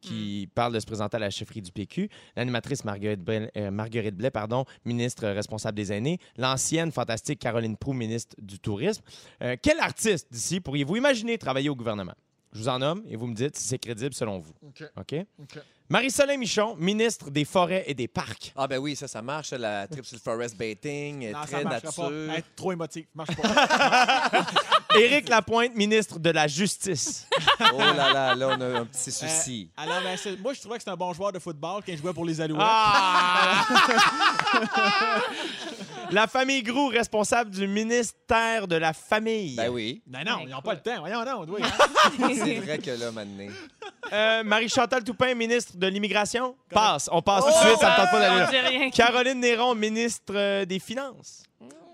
[0.01, 4.17] qui parle de se présenter à la chefferie du PQ, l'animatrice Marguerite Blais, euh, Marguerite
[4.17, 9.03] Blais, pardon, ministre responsable des aînés, l'ancienne fantastique Caroline Proux, ministre du Tourisme.
[9.43, 12.15] Euh, quel artiste d'ici pourriez-vous imaginer travailler au gouvernement?
[12.53, 14.53] Je vous en nomme et vous me dites si c'est crédible selon vous.
[14.67, 14.83] OK.
[14.99, 15.59] OK?
[15.89, 18.53] Marie-Soleil Michon, ministre des Forêts et des Parcs.
[18.57, 21.65] Ah ben oui, ça, ça marche, la trip sur le forest baiting, Non, ça très
[21.65, 21.93] nature.
[21.97, 22.37] pas.
[22.39, 23.07] Être trop émotif.
[23.15, 24.47] marche pas.
[24.99, 27.27] Éric Lapointe, ministre de la Justice.
[27.73, 29.71] Oh là là, là, on a un petit Euh, souci.
[29.77, 31.99] alors, ben, c'est- moi, je trouvais que c'était un bon joueur de football quand il
[31.99, 32.63] jouait pour les Alouettes.
[32.65, 33.67] Ah!
[36.13, 39.57] la famille Grou, responsable du ministère de la Famille.
[39.57, 40.99] Ben oui, Non, non, ils n'ont pas le temps.
[41.01, 41.45] Voyons, non.
[41.49, 41.61] Oui.
[42.35, 43.47] c'est vrai que là, maintenant.
[44.13, 46.57] Euh, Marie-Chantal Toupin, ministre de l'Immigration.
[46.71, 47.09] Passe.
[47.13, 48.91] On passe tout de suite, ça me tente pas d'aller On là.
[48.91, 51.43] Caroline Néron, ministre euh, des Finances.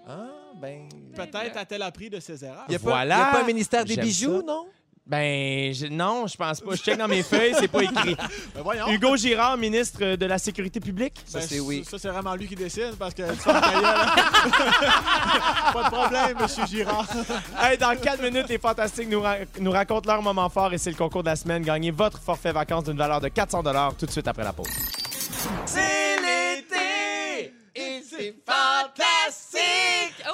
[0.08, 0.26] Ah,
[0.60, 0.88] ben...
[1.14, 2.64] Peut-être a-t-elle appris de ses erreurs.
[2.68, 3.16] Il n'y a, Voilà.
[3.16, 4.46] pas- y a pas un ministère des bijoux, ça.
[4.46, 4.66] non?
[5.08, 6.72] Ben, je- non, je pense pas.
[6.74, 8.16] Je check dans mes feuilles, c'est pas écrit.
[8.54, 8.88] Ben, voyons.
[8.88, 11.14] Hugo Girard, ministre de la Sécurité publique.
[11.24, 11.84] Ça, Ben, c'est oui.
[11.88, 13.82] Ça, c'est vraiment lui qui décide parce que tu fais ta gueule.
[15.72, 17.06] Pas de problème, monsieur Girard.
[17.62, 20.90] Hey, dans 4 minutes, les Fantastiques nous, ra- nous racontent leur moment fort et c'est
[20.90, 21.62] le concours de la semaine.
[21.62, 23.62] Gagnez votre forfait vacances d'une valeur de 400
[23.98, 24.66] tout de suite après la pause.
[25.66, 30.14] C'est l'été et c'est fantastique!
[30.28, 30.32] Oh,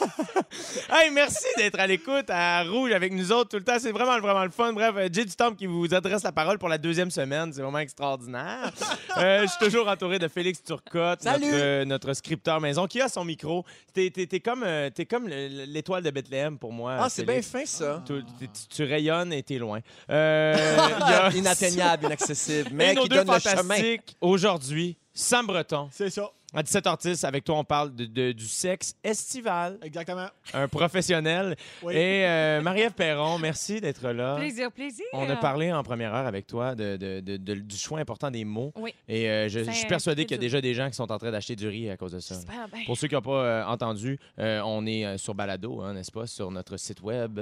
[0.92, 3.76] Hey, merci d'être à l'écoute à Rouge avec nous autres tout le temps.
[3.78, 4.72] C'est vraiment, vraiment le fun.
[4.72, 7.52] Bref, Jay Dutombe qui vous adresse la parole pour la deuxième semaine.
[7.52, 8.72] C'est vraiment extraordinaire.
[9.16, 11.44] Euh, je suis toujours entouré de Félix Turcotte, Salut!
[11.46, 13.64] Notre, euh, notre scripteur maison, qui a son micro.
[13.92, 16.96] T'es, t'es- t'es comme, euh, t'es comme le- l'étoile de Bethléem pour moi.
[17.00, 18.02] Ah, c'est bien fin, ça.
[18.06, 19.80] Tu, tu- tu rayonnes et t'es loin.
[20.10, 20.56] Euh,
[21.34, 23.96] Inatteignable, inaccessible, mais qui donne le chemin.
[24.20, 25.88] aujourd'hui, Sam Breton.
[25.92, 30.26] C'est ça, À 17h10, avec toi, on parle de- de- du sexe estival, exactement.
[30.52, 31.54] un professionnel.
[31.82, 31.94] Oui.
[31.94, 34.34] Et euh, Marie-Ève Perron, merci d'être là.
[34.34, 35.04] Plaisir, plaisir.
[35.12, 38.32] On a parlé en première heure avec toi de, de- de- de- du choix important
[38.32, 38.72] des mots.
[38.76, 38.92] Oui.
[39.06, 41.30] Et euh, je, suis persuadé qu'il y a déjà des gens qui sont en train
[41.30, 42.34] d'acheter du riz à cause de ça.
[42.48, 42.68] Bien.
[42.84, 46.26] Pour ceux qui n'ont pas euh, entendu, euh, on est sur Balado, hein, n'est-ce pas,
[46.26, 47.40] sur notre site web.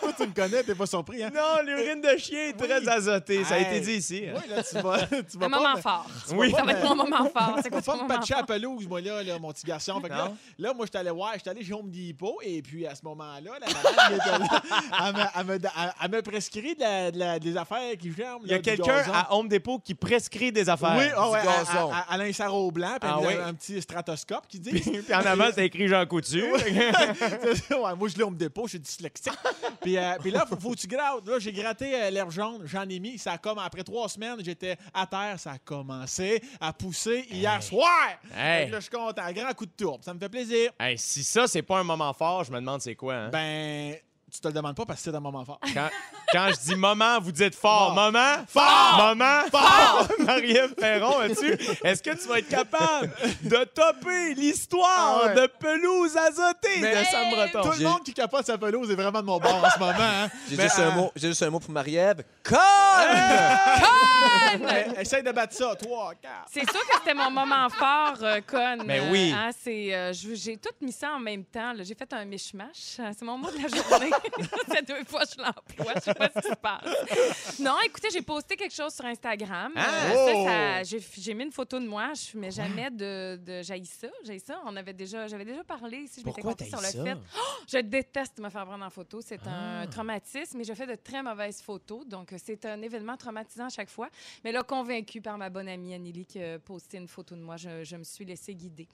[0.00, 1.30] Toi, tu me connais, t'es pas surpris, hein?
[1.34, 2.88] Non, l'urine de chien est très Oui.
[2.88, 3.44] azotée.
[3.44, 4.24] Ça a été dit ici.
[4.34, 4.98] Oui, là, tu vas.
[5.06, 6.06] Tu vas Un pas moment me- fort.
[6.32, 6.50] Oui.
[6.52, 7.54] Ça va être mon moment fort.
[7.62, 10.00] C'est Tu quoi pas me patcher à pelouse, moi, là, là, mon petit garçon.
[10.00, 12.94] Fait que là, moi, j'étais allé voir, j'étais allé chez Home Depot, et puis à
[12.94, 14.62] ce moment-là, la madame, elle était là,
[15.06, 18.12] elle me, elle me, elle- elle me prescrit de la- de la- des affaires qui
[18.12, 18.42] germent.
[18.44, 20.96] Il y a quelqu'un à Home Depot qui prescrit des affaires.
[20.98, 21.92] Oui, ah ouais, du à- gazon.
[21.92, 23.34] à- à- Elle a un sarrau blanc, puis Ah oui.
[23.44, 24.70] un petit stratoscope qui dit.
[24.80, 26.42] Puis en avant, c'est écrit Jean Coutu.
[26.42, 26.58] ouais,
[27.96, 29.32] moi, je l'ai Home Depot, je suis dyslexique.
[29.80, 31.26] puis, euh, puis là, faut, faut que tu grattes.
[31.26, 33.18] Là, j'ai gratté euh, l'herbe jaune, j'en ai mis.
[33.18, 37.88] Ça comme, après trois semaines, j'étais à terre, ça a commencé à pousser hier soir.
[38.36, 38.70] Hey.
[38.70, 39.22] Là, je suis content.
[39.32, 40.02] Grand coup de tourbe.
[40.02, 40.70] Ça me fait plaisir.
[40.78, 43.14] Hey, si ça, c'est pas un moment fort, je me demande c'est quoi.
[43.14, 43.28] hein?
[43.30, 43.94] Ben,
[44.32, 45.58] tu te le demandes pas parce que c'est un moment fort.
[45.74, 45.88] Quand,
[46.32, 47.68] quand je dis moment, vous dites fort.
[47.68, 47.94] Fort.
[47.94, 48.44] Moment?
[48.46, 48.96] Fort!
[48.98, 49.42] Moment?
[49.50, 50.08] Fort!
[50.20, 51.52] Marie-Ève Perron, as-tu?
[51.84, 53.10] Est-ce que tu vas être capable
[53.42, 55.34] de topper l'histoire Ah ouais.
[55.34, 56.80] de pelouse azotée?
[56.80, 57.30] Mais- de Sam!
[57.30, 57.62] Breton?
[57.62, 59.94] Tout le monde qui capote sa pelouse est vraiment de mon bord en ce moment.
[59.98, 60.28] Hein?
[60.48, 62.22] J'ai Mais, juste, euh, un mot- j'ai juste un mot pour Marie-Ève.
[62.42, 62.58] Conne!
[64.96, 66.32] eh, Essaye de battre ça, toi, quatre.
[66.50, 68.78] C'est sûr que c'était mon moment fort, euh, Con.
[68.84, 69.32] Ben Euh, oui.
[69.34, 71.72] hein, c'est, euh, j'ai tout mis ça en même temps.
[71.72, 71.82] là.
[71.82, 72.96] J'ai fait un mishmash.
[73.00, 74.10] Euh, C'est mon mot de la journée.
[74.70, 75.92] C'est deux fois que je l'emploie.
[75.96, 77.58] Je sais pas ce qui se passe.
[77.60, 79.72] Non, écoutez, j'ai posté quelque chose sur Instagram.
[79.76, 79.84] Ah!
[79.84, 80.44] ça, Oh!
[80.46, 82.12] ça- j'ai, j'ai mis une photo de moi.
[82.14, 84.60] Je mets jamais de, de j'haïs ça.
[84.64, 86.20] On avait déjà, j'avais déjà parlé ici.
[86.20, 87.04] Je m'étais confiée sur le ça?
[87.04, 87.16] fait.
[87.70, 89.20] Je déteste me faire prendre en photo.
[89.20, 89.86] C'est un Ah.
[89.86, 92.06] traumatisme et je fais de très mauvaises photos.
[92.06, 94.08] Donc, euh, c'est un événement traumatisant à chaque fois.
[94.44, 97.56] Mais là, convaincue par ma bonne amie Anneli qui a posté une photo de moi,
[97.56, 98.86] je, je me suis laissée guider.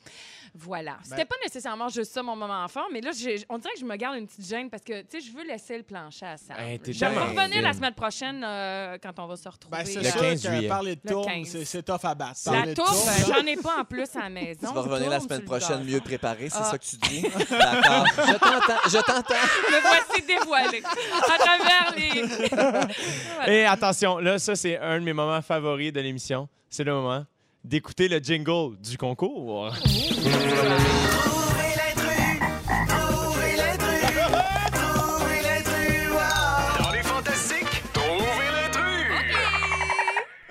[0.55, 0.99] Voilà.
[1.03, 3.85] C'était pas nécessairement juste ça, mon moment fort, mais là, j'ai- on dirait que je
[3.85, 6.37] me garde une petite gêne parce que, tu sais, je veux laisser le plancher à
[6.37, 6.55] ça.
[6.59, 9.77] Hey, je vais revenir la semaine prochaine euh, quand on va se retrouver.
[9.79, 10.69] Ben, c'est Le sûr 15 que juillet.
[10.69, 11.63] parler de tourne, 15.
[11.65, 12.41] c'est tough à battre.
[12.51, 14.61] La tourne, là, j'en ai pas en plus à la maison.
[14.69, 16.65] Tu vas revenir la semaine prochaine mieux préparé, c'est Ah.
[16.65, 17.23] ça que tu dis?
[17.51, 18.07] D'accord.
[18.17, 19.35] Je t'entends, je t'entends.
[19.71, 22.25] Me voici dévoilée à travers les.
[23.37, 23.53] Voilà.
[23.53, 26.49] Et attention, là, ça, c'est un de mes moments favoris de l'émission.
[26.71, 27.25] C'est le moment
[27.63, 29.71] d'écouter le jingle du concours.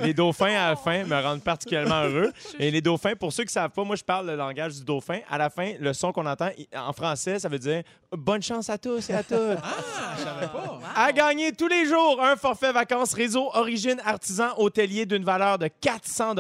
[0.04, 2.32] Les dauphins à la fin me rendent particulièrement heureux.
[2.60, 4.84] Et les dauphins, pour ceux qui ne savent pas, moi, je parle le langage du
[4.84, 5.20] dauphin.
[5.30, 8.78] À la fin, le son qu'on entend en français, ça veut dire bonne chance à
[8.78, 9.58] tous et à toutes.
[9.64, 10.80] Ah, je savais pas.
[10.96, 15.68] À gagner tous les jours un forfait vacances réseau Origine Artisan Hôtelier d'une valeur de
[15.68, 16.36] 400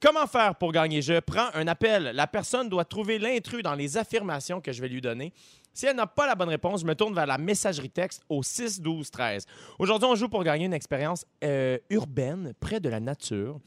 [0.00, 1.02] Comment faire pour gagner?
[1.02, 2.12] Je prends un appel.
[2.14, 5.32] La personne doit trouver l'intrus dans les affirmations que je vais lui donner.
[5.72, 8.42] Si elle n'a pas la bonne réponse, je me tourne vers la messagerie texte au
[8.42, 9.46] 6 12 13.
[9.78, 13.58] Aujourd'hui, on joue pour gagner une expérience euh, urbaine près de la nature.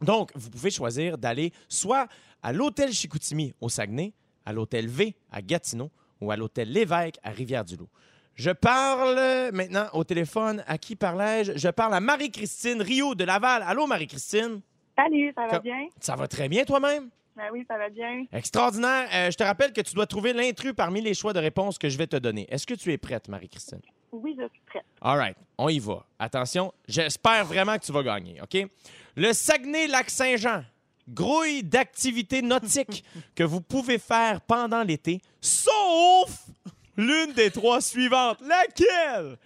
[0.00, 2.06] Donc, vous pouvez choisir d'aller soit
[2.42, 4.12] à l'hôtel Chicoutimi au Saguenay,
[4.44, 5.90] à l'hôtel V à Gatineau
[6.20, 7.88] ou à l'hôtel L'évêque à Rivière-du-Loup.
[8.34, 10.62] Je parle maintenant au téléphone.
[10.68, 11.56] À qui parlais-je?
[11.56, 13.64] Je parle à Marie-Christine Rio de Laval.
[13.66, 14.60] Allô, Marie-Christine?
[14.96, 15.88] Salut, ça va bien?
[16.00, 17.08] Ça va très bien toi-même?
[17.38, 18.24] Ben oui, ça va bien.
[18.32, 19.08] Extraordinaire.
[19.14, 21.88] Euh, je te rappelle que tu dois trouver l'intrus parmi les choix de réponses que
[21.88, 22.48] je vais te donner.
[22.50, 23.80] Est-ce que tu es prête, Marie-Christine?
[24.10, 24.82] Oui, je suis prête.
[25.00, 26.04] All right, on y va.
[26.18, 28.66] Attention, j'espère vraiment que tu vas gagner, OK?
[29.14, 30.64] Le Saguenay-Lac-Saint-Jean,
[31.08, 33.04] grouille d'activités nautiques
[33.36, 36.48] que vous pouvez faire pendant l'été, sauf
[36.96, 38.40] l'une des trois suivantes.
[38.40, 39.36] Laquelle?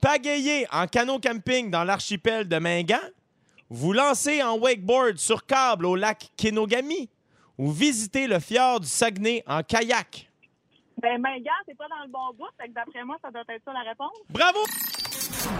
[0.00, 3.00] Pagayer en canot camping dans l'archipel de Mingan,
[3.68, 7.10] vous lancer en wakeboard sur câble au lac Kenogami
[7.58, 10.28] ou visiter le fjord du Saguenay en kayak?
[11.00, 13.62] Ben, Mingan, c'est pas dans le bon bout, fait que d'après moi, ça doit être
[13.64, 14.16] ça la réponse.
[14.30, 14.58] Bravo!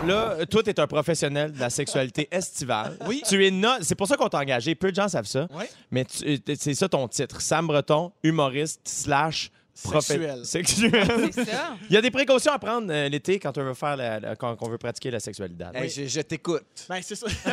[0.07, 2.97] Là, toi, tu es un professionnel de la sexualité estivale.
[3.07, 3.22] Oui.
[3.28, 4.74] Tu es no- C'est pour ça qu'on t'a engagé.
[4.74, 5.47] Peu de gens savent ça.
[5.53, 5.64] Oui.
[5.90, 7.40] Mais tu- euh, c'est ça ton titre.
[7.40, 10.45] Sam Breton, humoriste slash Sexuel.
[10.47, 11.31] Sexuel.
[11.33, 11.77] C'est ça.
[11.91, 14.37] Il y a des précautions à prendre euh, l'été quand on veut faire la- la-
[14.37, 15.64] quand, qu'on veut pratiquer la sexualité.
[15.74, 16.64] Hey, je, je t'écoute.
[16.89, 17.27] Ben, c'est ça.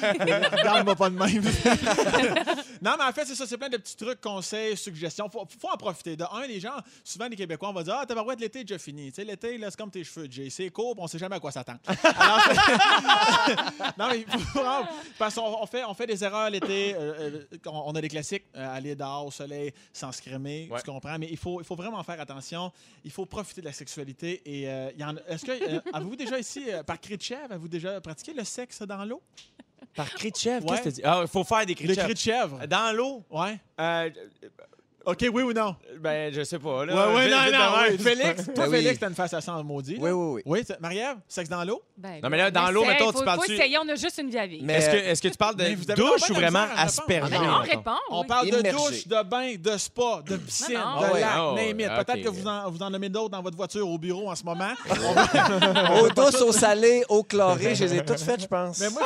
[0.00, 1.42] Regarde-moi pas de même.
[2.82, 3.46] non, mais en fait, c'est ça.
[3.46, 5.28] C'est plein de petits trucs, conseils, suggestions.
[5.30, 6.16] Faut, faut en profiter.
[6.16, 8.78] De un, les gens, souvent, les Québécois, on va dire Ah, tabarouette, l'été est déjà
[8.78, 9.10] fini.
[9.12, 10.48] Tu sais, l'été, là, c'est comme tes cheveux, Jay.
[10.50, 11.78] C'est court, puis on sait jamais à quoi s'attendre.
[11.86, 13.56] Alors, c'est-
[13.98, 16.94] non, mais il faut vraiment- Parce qu'on on fait, on fait des erreurs l'été.
[16.94, 17.14] euh,
[17.52, 18.44] euh, on, on a des classiques.
[18.56, 20.68] euh, aller dehors au soleil sans se crémer.
[20.70, 20.80] Ouais.
[20.82, 21.18] Tu comprends?
[21.18, 22.72] Mais il faut, il faut vraiment faire attention.
[23.04, 24.42] Il faut profiter de la sexualité.
[24.44, 27.44] Et euh, y en est-ce que euh, avez-vous déjà ici, euh, par cri de chèvre,
[27.50, 29.22] avez-vous déjà pratiqué le sexe dans l'eau?
[29.94, 30.76] Par cri de chèvre, Ouais.
[30.76, 31.02] qu'est-ce que tu dis?
[31.04, 32.66] Ah, il faut faire des cris de Le cri de chèvre.
[32.66, 33.24] Dans l'eau?
[33.30, 33.58] Ouais.
[33.80, 34.10] Euh,
[35.10, 35.74] OK, oui ou non?
[35.98, 36.84] ben, je sais pas.
[36.86, 37.58] Là, Ouais, ouais, Vite, non, vite non.
[37.58, 37.88] de ouais.
[37.90, 37.98] même.
[37.98, 38.76] Félix, toi, Ben oui.
[38.78, 39.96] Félix, t'as une face à sang maudit.
[39.96, 40.00] là.
[40.02, 40.42] Oui, oui, oui.
[40.46, 41.82] Oui, c'est- Marie-Ève, sexe dans l'eau?
[41.96, 44.18] Ben, Non, mais là, dans l'eau, mettons, tu faut- parles-tu- Faut essayer, on a juste
[44.18, 44.64] une vie à vivre.
[44.64, 46.62] Mais- Est-ce que, est-ce que tu parles Mais de vous avez douche ou de vraiment
[46.62, 47.76] misère à non, on mettons?
[47.76, 47.90] répond.
[48.10, 48.26] On oui.
[48.26, 48.70] parle de Immergé.
[48.78, 51.00] douche, de bain, de spa, de piscine, Non, non.
[51.00, 51.20] de Ah ouais.
[51.20, 51.86] lac, Ah ouais, name it.
[51.98, 52.06] ok.
[52.06, 54.44] Peut-être que vous en, vous en nommez d'autres dans votre voiture au bureau en ce
[54.44, 54.72] moment.
[56.00, 58.78] Eau douce, eau salée, eau chlorée, je les ai toutes faites, je pense.
[58.80, 59.02] Mais moi,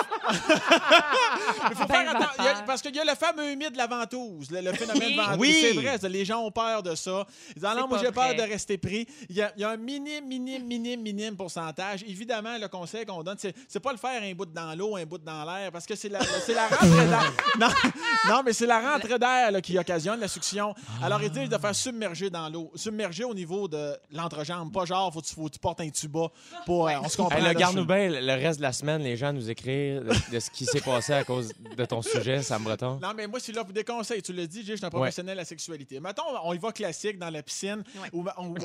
[1.70, 2.28] il faut Ben, faire attention.
[2.38, 2.64] il y a- vapeur.
[2.66, 5.36] parce qu'il y a le fameux humide de la ventouse, le, le phénomène ventouse.
[5.38, 5.58] Oui.
[5.60, 7.26] C'est vrai, les gens ont peur de ça.
[7.50, 9.06] Ils disent, ah non, moi, j'ai peur de rester pris.
[9.28, 12.02] Il y, a, il y a un minime, minime, minime, minime pourcentage.
[12.06, 15.04] Évidemment, le conseil qu'on donne, c'est, c'est pas le faire un bout dans l'eau, un
[15.06, 17.32] bout dans l'air, parce que c'est la, c'est la rentrée d'air.
[17.58, 17.68] Non,
[18.28, 20.74] non, mais c'est la rentrée d'air qui occasionne la succion.
[21.02, 22.70] Alors, ils disent de faire submerger dans l'eau.
[22.74, 24.72] Submerger au niveau de l'entrejambe.
[24.72, 26.28] Pas genre, faut que tu, faut que tu portes un tuba
[26.66, 26.88] pour.
[26.88, 27.36] euh, on se comprend.
[27.36, 30.02] Hey, là, le garde-nous je- bien le reste de la semaine, les gens nous écrivent
[30.02, 32.98] de, de ce qui s'est passé à cause de ton sujet, Sam Breton.
[33.02, 34.22] Non, mais moi, c'est là pour des conseils.
[34.22, 35.73] Tu dit, Jay, je suis un professionnel de la sexualité.
[36.00, 37.82] Mettons, on y va classique dans la piscine.
[38.12, 38.24] Ou,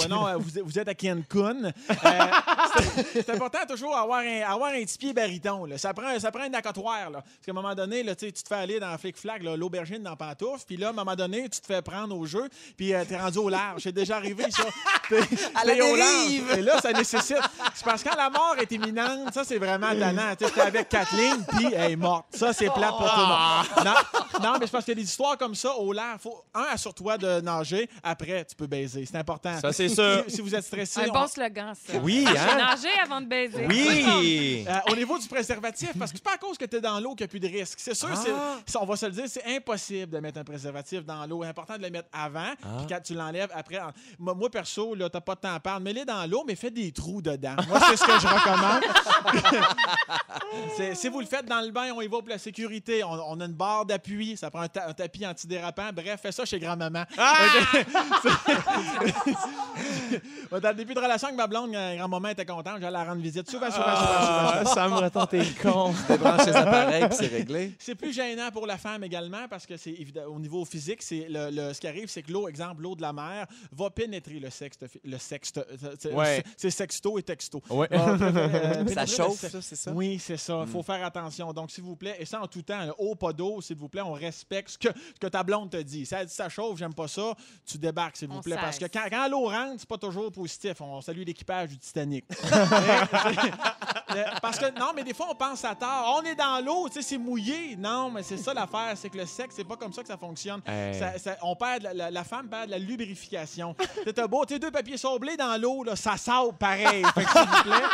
[0.10, 1.66] non, euh, vous, êtes- vous êtes à Cancun.
[1.66, 1.72] Euh,
[3.14, 5.66] c'est- important toujours avoir un, avoir un petit pied baryton.
[5.66, 5.78] là.
[5.78, 7.10] Ça, prend, ça prend un accotoir.
[7.10, 7.22] Là.
[7.22, 10.64] Parce qu'à un moment donné, là, tu te fais aller dans flic-flac, l'aubergine dans pantoufle.
[10.66, 12.47] Puis là, à un moment donné, tu te fais prendre au jeu.
[12.78, 13.82] Puis euh, t'es rendu au large.
[13.84, 14.64] C'est déjà arrivé, ça.
[15.10, 15.20] T'es-
[15.55, 16.57] À la au large.
[16.57, 17.38] Et là, ça nécessite.
[17.74, 20.36] C'est parce que quand la mort est imminente, ça, c'est vraiment tannant.
[20.38, 22.26] Tu t'es avec Kathleen, puis elle est morte.
[22.32, 23.86] Ça, c'est plate pour tout le monde.
[23.86, 26.20] Non, non, mais c'est parce qu'il y a des histoires comme ça au large.
[26.22, 26.66] Faut, un,
[27.00, 27.89] assure-toi de nager.
[28.04, 29.06] Après, tu peux baiser.
[29.06, 29.58] C'est important.
[29.60, 30.24] Ça, c'est sûr.
[30.28, 31.93] Si, si vous êtes stressé, Un on- bon slogan, ça.
[32.02, 32.58] Oui, hein?
[32.58, 33.66] nagé avant de baiser.
[33.68, 34.66] Oui!
[34.68, 37.00] Euh, au niveau du préservatif, parce que c'est pas à cause que tu es dans
[37.00, 37.80] l'eau qu'il n'y a plus de risque.
[37.82, 38.58] C'est sûr, Ah.
[38.82, 41.41] on va se le dire, c'est impossible de mettre un préservatif dans l'eau.
[41.43, 42.68] C'est important de le mettre avant, Ah.
[42.78, 43.80] puis quand tu l'enlèves, après.
[43.80, 45.82] en- Moi, moi, perso, là, t'as pas de temps à perdre.
[45.82, 47.56] Mets-les dans l'eau, mais fais des trous dedans.
[47.68, 48.84] Moi, c'est ce que je recommande.
[50.95, 53.04] Si vous le faites dans le bain, on y va pour la sécurité.
[53.04, 55.89] On, on a une barre d'appui, ça prend un, ta- un tapis antidérapant.
[55.93, 56.88] Bref, fais ça chez grand-maman.
[60.51, 62.77] dans le début de relation avec ma blonde, euh, grand-maman était contente.
[62.79, 64.51] J'allais la rendre visite souvent, souvent, souvent, souvent.
[64.53, 65.93] Ah, Sam Breton, t'es con.
[66.07, 67.73] Débranche les appareils, puis c'est réglé.
[67.79, 71.27] C'est plus gênant pour la femme également parce que c'est évident au niveau physique, c'est
[71.29, 74.39] le, le- ce qui arrive, c'est que l'eau, exemple, l'eau de la mer, va pénétrer
[74.39, 75.51] le sexe, le sexe,
[75.99, 76.43] c'est- Ouais.
[76.57, 77.61] c'est sexto et texto.
[77.69, 77.87] Ouais.
[77.91, 78.17] Euh,
[78.85, 79.91] pénétrer Ça chauffe, ça, c'est ça?
[79.91, 80.63] Oui, c'est ça.
[80.65, 81.53] Il faut faire attention.
[81.53, 84.01] Donc, s'il vous plaît, et ça en tout temps, eau, pas d'eau, s'il vous plaît,
[84.01, 86.05] on respecte ce que, ce que ta blonde te dit.
[86.05, 87.34] Si elle dit ça chauffe, j'aime pas ça,
[87.65, 88.55] tu débarques, s'il vous plaît.
[88.55, 90.80] Parce que quand, quand l'eau rentre, c'est pas toujours positif.
[90.82, 92.25] On salue l'équipage du Titanic.
[94.41, 96.15] Parce que, non, mais des fois, on pense à tard.
[96.17, 97.75] On est dans l'eau, tu sais, c'est mouillé.
[97.75, 100.17] Non, mais c'est ça l'affaire, c'est que le sexe, c'est pas comme ça que ça
[100.17, 100.61] fonctionne.
[100.65, 100.97] Hey.
[100.97, 103.75] Ça- ça- on perd, la, la- la femme perd la lubrification.
[104.15, 107.03] T'es beau, tes deux papiers sablés dans l'eau, là, ça saute pareil.
[107.13, 107.86] Fait que, s'il vous plaît,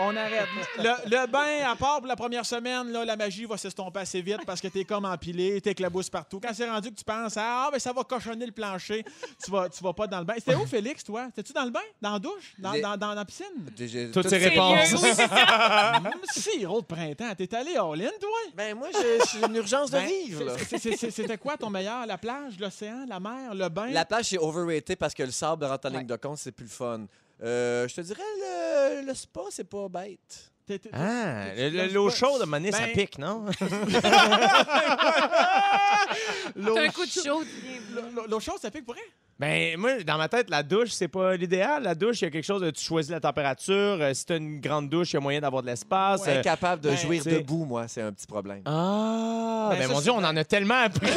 [0.00, 0.46] on arrête.
[0.78, 4.22] Le, le bain, à part pour la première semaine, là, la magie va s'estomper assez
[4.22, 6.40] vite parce que t'es comme empilé, t'éclabouses partout.
[6.40, 9.04] Quand c'est rendu que tu penses, ah, ben ça va cochonner le plancher,
[9.44, 10.34] tu vas, tu vas pas dans le bain.
[10.36, 11.28] C'était où, Félix, toi?
[11.34, 11.80] T'es-tu dans le bain?
[12.00, 12.54] Dans la douche?
[12.58, 13.46] Dans, Les- dans, dans la piscine?
[13.76, 14.88] J'ai- Toutes ces réponses.
[15.14, 16.00] Ça.
[16.02, 18.38] Même si, de printemps, t'es allé all-in, toi?
[18.54, 20.56] Ben, moi, j'ai j'ai une urgence de Ben, vivre.
[21.10, 22.06] C'était quoi ton meilleur?
[22.06, 23.88] La plage, l'océan, la mer, le bain?
[23.90, 25.98] La plage, c'est overrated parce que le sable rentre en Ouais.
[25.98, 27.06] ligne de compte, c'est plus le fun.
[27.42, 30.50] Euh, je te dirais, le, le spa, c'est pas bête.
[30.92, 31.44] Ah,
[31.92, 33.44] l'eau chaude, à ça Ben- pique, non?
[36.56, 37.42] L'eau T'as un coup de chaud.
[38.14, 39.04] l'eau- L'eau chaude, ça pique pour rien?
[39.40, 41.84] Ben, moi, dans ma tête, la douche, c'est pas l'idéal.
[41.84, 43.74] La douche, il y a quelque chose de tu choisis la température.
[44.00, 46.22] Euh, si tu as une grande douche, il y a moyen d'avoir de l'espace.
[46.26, 48.62] Euh, Incapable de ben, jouir debout, moi, c'est un petit problème.
[48.66, 51.06] Ah, Ben, ben, ça, mon Dieu, on en a tellement appris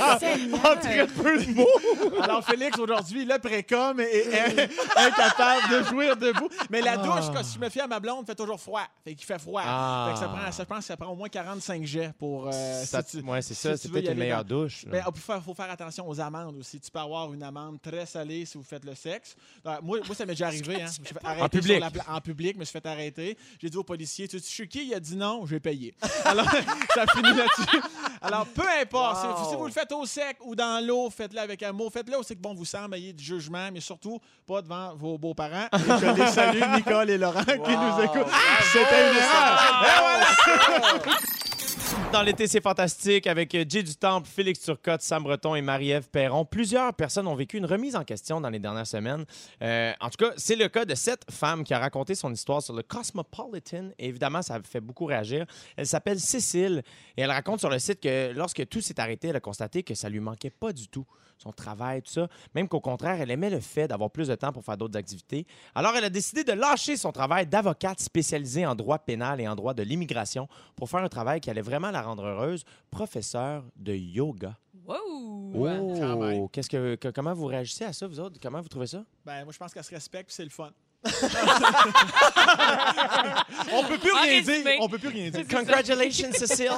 [0.00, 2.20] en très peu de mots.
[2.22, 6.48] Alors, Félix, aujourd'hui, le précom est, est incapable de jouir debout.
[6.70, 8.84] Mais la douche, quand je me fie à ma blonde, fait toujours froid.
[9.04, 9.62] Fait qu'il fait froid.
[9.64, 10.06] Ah.
[10.08, 12.48] Fait que ça prend, ça, pense que ça prend au moins 45 jets pour.
[12.48, 12.50] euh,
[12.84, 13.76] Ça- si tu- ouais, c'est ça.
[13.76, 14.84] si C'est peut-être une meilleure dans- douche.
[14.86, 14.92] là.
[14.92, 16.80] Ben, il faut faire, faut faire attention aux amendes aussi.
[16.80, 19.36] Tu peux avoir une amende très salée si vous faites le sexe.
[19.66, 20.82] Euh, moi, moi, ça m'est déjà arrivé.
[20.82, 20.86] Hein.
[21.02, 21.82] Je fait arrêter public.
[22.08, 23.36] en public, je me suis fait arrêter.
[23.60, 24.86] J'ai dit au policier, tu suis qui?
[24.86, 25.94] Il a dit non, je vais payer.
[26.24, 27.80] Alors, ça finit là-dessus.
[28.22, 29.20] Alors, peu importe.
[29.20, 29.50] si- Wow.
[29.50, 31.92] Si, vous le faites au sec ou dans l'eau, faites-le avec amour.
[31.92, 35.68] Faites-le aussi que bon vous semble, ayez du jugement, mais surtout pas devant vos beaux-parents.
[35.72, 38.32] Je les salue, Nicole et Laurent, qui nous écoutent.
[38.72, 41.04] C'était une erreur.
[42.14, 46.08] Dans l'été, c'est fantastique avec euh, Jay du Temple, Félix Turcotte, Sam Breton et Marie-Ève
[46.08, 46.44] Perron.
[46.44, 49.24] Plusieurs personnes ont vécu une remise en question dans les dernières semaines.
[49.62, 52.62] Euh, en tout cas, c'est le cas de cette femme qui a raconté son histoire
[52.62, 53.88] sur le Cosmopolitan.
[53.98, 55.44] Évidemment, ça fait beaucoup réagir.
[55.76, 56.84] Elle s'appelle Cécile
[57.16, 59.96] et elle raconte sur le site que lorsque tout s'est arrêté, elle a constaté que
[59.96, 61.04] ça lui manquait pas du tout
[61.44, 62.28] son travail, tout ça.
[62.54, 65.46] Même qu'au contraire, elle aimait le fait d'avoir plus de temps pour faire d'autres activités.
[65.74, 69.54] Alors, elle a décidé de lâcher son travail d'avocate spécialisée en droit pénal et en
[69.54, 73.92] droit de l'immigration pour faire un travail qui allait vraiment la rendre heureuse, professeur de
[73.94, 74.56] yoga.
[74.86, 75.52] Wow!
[75.56, 78.38] Oh, qu'est-ce que, que- comment vous réagissez à ça, vous autres?
[78.42, 79.04] Comment vous trouvez ça?
[79.24, 80.70] Ben, moi, je pense qu'elle se respecte, c'est le fun.
[83.72, 84.62] On peut plus En rien résumé.
[84.62, 84.72] dire.
[84.80, 85.44] On peut plus rien dire.
[85.50, 86.70] Congratulations, Cécile!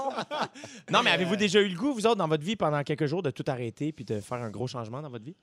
[0.90, 3.22] non, mais avez-vous déjà eu le goût, vous autres, dans votre vie, pendant quelques jours,
[3.22, 5.36] de tout arrêter puis de faire un gros changement dans votre vie?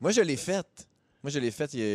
[0.00, 0.86] Moi, je l'ai faite.
[1.22, 1.86] Moi, je l'ai faite il y a-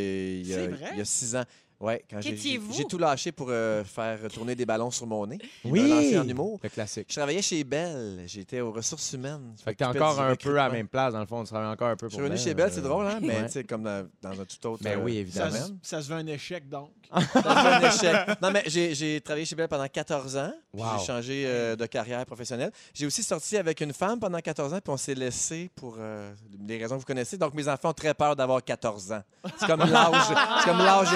[0.41, 0.89] il y a, C'est vrai?
[0.93, 1.43] il y a six ans.
[1.83, 5.37] Ouais, quand j'ai- tout lâché pour euh, faire tourner des ballons sur mon nez.
[5.65, 6.17] Oui!
[6.17, 6.59] en humour.
[6.63, 7.07] Le classique.
[7.09, 8.23] Je travaillais chez Bell.
[8.25, 9.53] J'étais aux ressources humaines.
[9.63, 11.43] Fait que t'es encore un peu à la même place, dans le fond.
[11.43, 13.19] Tu travailles encore un peu Je pour suis revenu chez Bell, euh, c'est drôle, hein?
[13.21, 13.45] Mais Ouais.
[13.47, 14.83] tu sais, comme dans, dans un tout autre.
[14.83, 15.65] Ben euh, oui, Ça, évidemment.
[15.67, 16.91] se- ça se veut un échec, donc.
[17.11, 18.15] dans un échec.
[18.41, 20.51] Non, mais j'ai j'ai travaillé chez Bell pendant 14 ans.
[20.73, 20.85] Wow.
[20.99, 22.71] J'ai changé euh, de carrière professionnelle.
[22.93, 26.31] J'ai aussi sorti avec une femme pendant 14 ans, puis on s'est laissé pour euh,
[26.67, 27.37] les raisons que vous connaissez.
[27.37, 29.21] Donc, mes enfants ont très peur d'avoir 14 ans.
[29.57, 30.23] C'est comme l'âge.
[30.59, 31.07] C'est comme l'âge.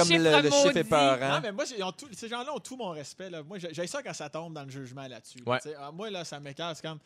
[0.00, 1.18] Comme chiffre le, le chiffre est peurant.
[1.22, 3.30] Ah, mais moi, j'ai- ils ont tout- ces gens-là ont tout mon respect.
[3.30, 3.42] Là.
[3.42, 5.38] Moi, j'ai ça quand ça tombe dans le jugement là-dessus.
[5.46, 5.52] là.
[5.52, 5.58] Ouais.
[5.78, 6.76] Ah, moi, là, ça m'écarte.
[6.80, 6.98] C'est comme.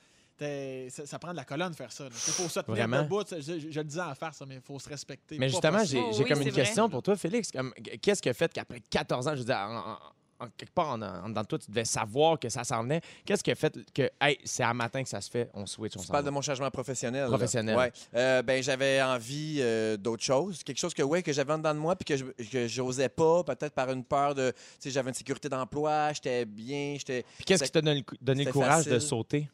[0.90, 2.06] Ça, ça prend de la colonne faire ça.
[2.06, 3.02] Il faut se tenir Vraiment?
[3.02, 3.22] debout.
[3.30, 5.38] Je, je- je le disais en farce, mais il faut se respecter.
[5.38, 6.62] Mais justement, j'ai Oh oui, comme une vrai.
[6.62, 7.52] question pour toi, Félix.
[7.52, 7.72] Comme,
[8.02, 9.96] Qu'est-ce qui a fait qu'après 14 ans, je veux dire, en,
[10.40, 13.00] en- quelque part en, en dedans de toi, tu devais savoir que ça s'en venait.
[13.24, 15.96] Qu'est-ce qui a fait que, hey, c'est à matin que ça se fait, on switch,
[15.96, 16.30] on Tu s'en parles va?
[16.30, 17.26] de mon changement professionnel.
[17.28, 17.76] Professionnel.
[17.76, 17.92] Ouais.
[18.14, 20.62] Euh, ben, j'avais envie euh, d'autre chose.
[20.62, 23.74] Quelque chose que, ouais, que j'avais en dedans de moi puis que j'osais pas, peut-être
[23.74, 24.50] par une peur de.
[24.50, 27.24] Tu sais, j'avais une sécurité d'emploi, j'étais bien, j'étais.
[27.36, 29.48] Puis qu'est-ce qui t'a donné, le- donné le c'était courage de sauter?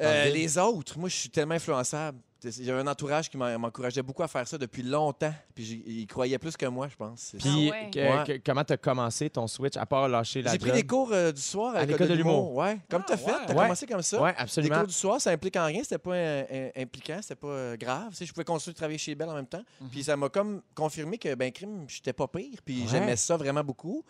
[0.00, 2.18] Euh, les autres, moi, je suis tellement influençable.
[2.60, 5.32] J'avais un entourage qui m'en- m'encourageait beaucoup à faire ça depuis longtemps.
[5.54, 7.34] Puis ils croyaient plus que moi, je pense.
[7.38, 7.90] Puis Ah ouais.
[7.90, 8.24] que- Ouais.
[8.38, 11.32] que- comment t'as commencé ton switch, à part lâcher la J'ai pris des cours euh,
[11.32, 12.54] du soir à, l'école de l'humour.
[12.54, 13.24] Ouais, comme Ah, t'as fait.
[13.30, 13.36] ouais.
[13.46, 13.62] T'as Ouais.
[13.62, 14.20] commencé comme ça.
[14.22, 14.76] Oui, Les absolument.
[14.80, 18.10] cours du soir, ça implique en rien, c'était pas euh, impliquant, c'était pas euh, grave.
[18.10, 19.64] Tu sais, je pouvais continuer de travailler chez Bell en même temps.
[19.80, 19.88] Mhm.
[19.88, 22.88] Puis ça m'a comme confirmé que ben crime, j'étais pas pire, puis Ouais.
[22.90, 24.04] j'aimais ça vraiment beaucoup.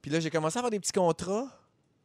[0.00, 1.48] Puis là, j'ai commencé à avoir des petits contrats.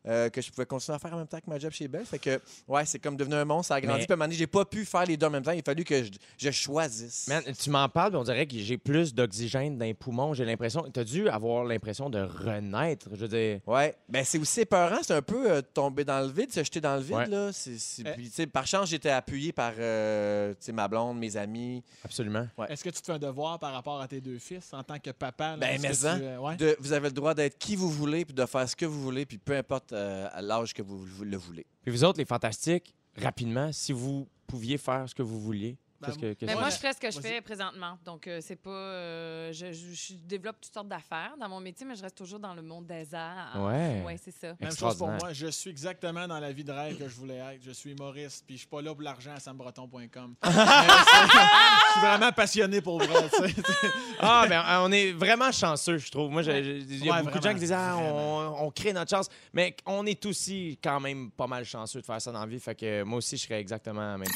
[0.08, 2.06] Euh, que je pouvais continuer à faire en même temps que ma job chez Bell.
[2.06, 4.00] Fait que, ouais, c'est comme devenu un monstre, ça a grandi.
[4.00, 5.52] Mais- Puis à un moment donné, j'ai pas pu faire les deux en même temps.
[5.52, 7.28] Il a fallu que je, je choisisse.
[7.28, 10.34] Man, tu m'en parles, puis on dirait que j'ai plus d'oxygène dans les poumons.
[10.34, 10.86] J'ai l'impression.
[10.92, 13.08] T'as dû avoir l'impression de renaître.
[13.12, 13.60] Je veux dire.
[13.68, 16.82] Ouais, ben c'est aussi épeurant, c'est un peu euh, tomber dans le vide, se jeter
[16.82, 17.28] dans le vide Ouais.
[17.28, 17.52] là.
[17.52, 18.12] C'est- c'est- Eh.
[18.14, 21.84] puis, par chance, j'étais appuyé par euh, ma blonde, mes amis.
[22.04, 22.48] Absolument.
[22.58, 22.68] Ouais.
[22.72, 25.00] Est-ce que tu te fais un devoir par rapport à tes deux fils en tant
[25.00, 25.52] que papa?
[25.52, 25.58] là?
[25.58, 26.56] Ben, Est-ce que mais tu, ouais?
[26.58, 29.02] De- vous avez le droit d'être qui vous voulez, puis de faire ce que vous
[29.02, 31.66] voulez, puis peu importe euh, à l'âge que vous, le voulez.
[31.82, 36.16] Puis vous autres, les fantastiques, rapidement, si vous pouviez faire ce que vous vouliez, Ben,
[36.16, 36.34] que.
[36.34, 37.98] qu'est-ce Mais moi, je ferais ce que je fais présentement.
[38.06, 38.70] Donc, euh, c'est pas.
[38.70, 42.40] euh, je, je- je développe toutes sortes d'affaires dans mon métier, mais je reste toujours
[42.40, 43.56] dans le monde des arts.
[43.66, 44.04] Ouais.
[44.06, 44.54] Ouais, c'est ça.
[44.60, 45.34] Même chose pour moi.
[45.34, 47.62] Je suis exactement dans la vie de rêve que je voulais être.
[47.64, 50.36] Je suis humoriste, puis je suis pas là pour l'argent à sambreton.com.
[50.44, 53.30] Je suis vraiment passionné pour vrai.
[54.20, 56.32] Ah, ben, euh, on est vraiment chanceux, je trouve.
[56.32, 59.12] Moi, il y a Ouais, beaucoup de gens qui disent ah, on, on crée notre
[59.12, 59.28] chance.
[59.54, 62.60] Mais on est aussi quand même pas mal chanceux de faire ça dans la vie.
[62.60, 64.28] Fait que moi aussi, je serais exactement même.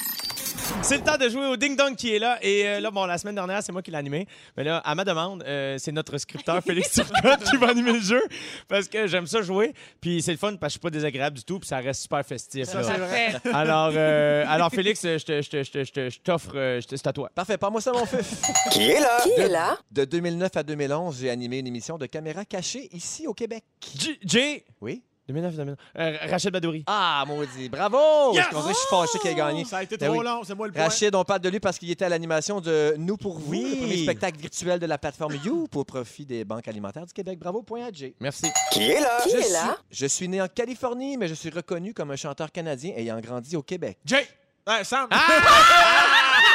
[0.84, 2.38] C'est le temps de jouer au Ding Dong qui est là.
[2.42, 4.28] Et euh, là, bon, la semaine dernière, c'est moi qui l'ai animé.
[4.58, 8.00] Mais là, à ma demande, euh, c'est notre scripteur Félix Turcotte qui va animer le
[8.00, 8.22] jeu
[8.68, 9.74] parce que j'aime ça jouer.
[10.02, 11.60] Puis c'est le fun parce que je suis pas désagréable du tout.
[11.60, 12.66] Puis ça reste super festif.
[12.66, 12.88] Ça, là.
[12.92, 13.32] c'est vrai.
[13.32, 13.50] Parfait.
[13.54, 16.52] Alors, euh, alors, Félix, je te- je te- je te- je te- je t'offre.
[16.56, 17.30] euh, je te- C'est à toi.
[17.34, 18.42] Parfait, parle-moi ça, mon fils.
[18.72, 19.20] Qui est là?
[19.24, 19.78] Qui est là?
[19.92, 23.64] De 2009 à 2011, j'ai animé une émission de caméra cachée ici au Québec.
[23.98, 24.18] J.
[24.26, 25.04] J- Oui?
[25.28, 25.78] 2009, 2009.
[25.98, 26.84] Euh, Rachel Badouri.
[26.88, 27.70] Ah, maudit.
[27.70, 28.34] Bravo!
[28.34, 28.46] Yes!
[28.52, 29.64] Je suis fâché qu'il ait gagné.
[29.66, 30.26] Ça a été Ben trop oui.
[30.26, 30.84] long, c'est moi le point.
[30.84, 33.70] Rachid, on parle de lui parce qu'il était à l'animation de Nous pour vous, Oui.
[33.72, 37.40] le premier spectacle virtuel de la plateforme You pour profit des banques alimentaires du Québec.
[37.40, 38.14] Bravo, point à Jay.
[38.20, 38.48] Merci.
[38.72, 39.20] Qui est là?
[39.24, 39.78] Qui je, est suis, là?
[39.90, 43.56] je suis né en Californie, mais je suis reconnu comme un chanteur canadien ayant grandi
[43.56, 43.98] au Québec.
[44.06, 44.28] Jay!
[44.68, 45.08] Ouais, Sam!
[45.12, 45.18] Ah!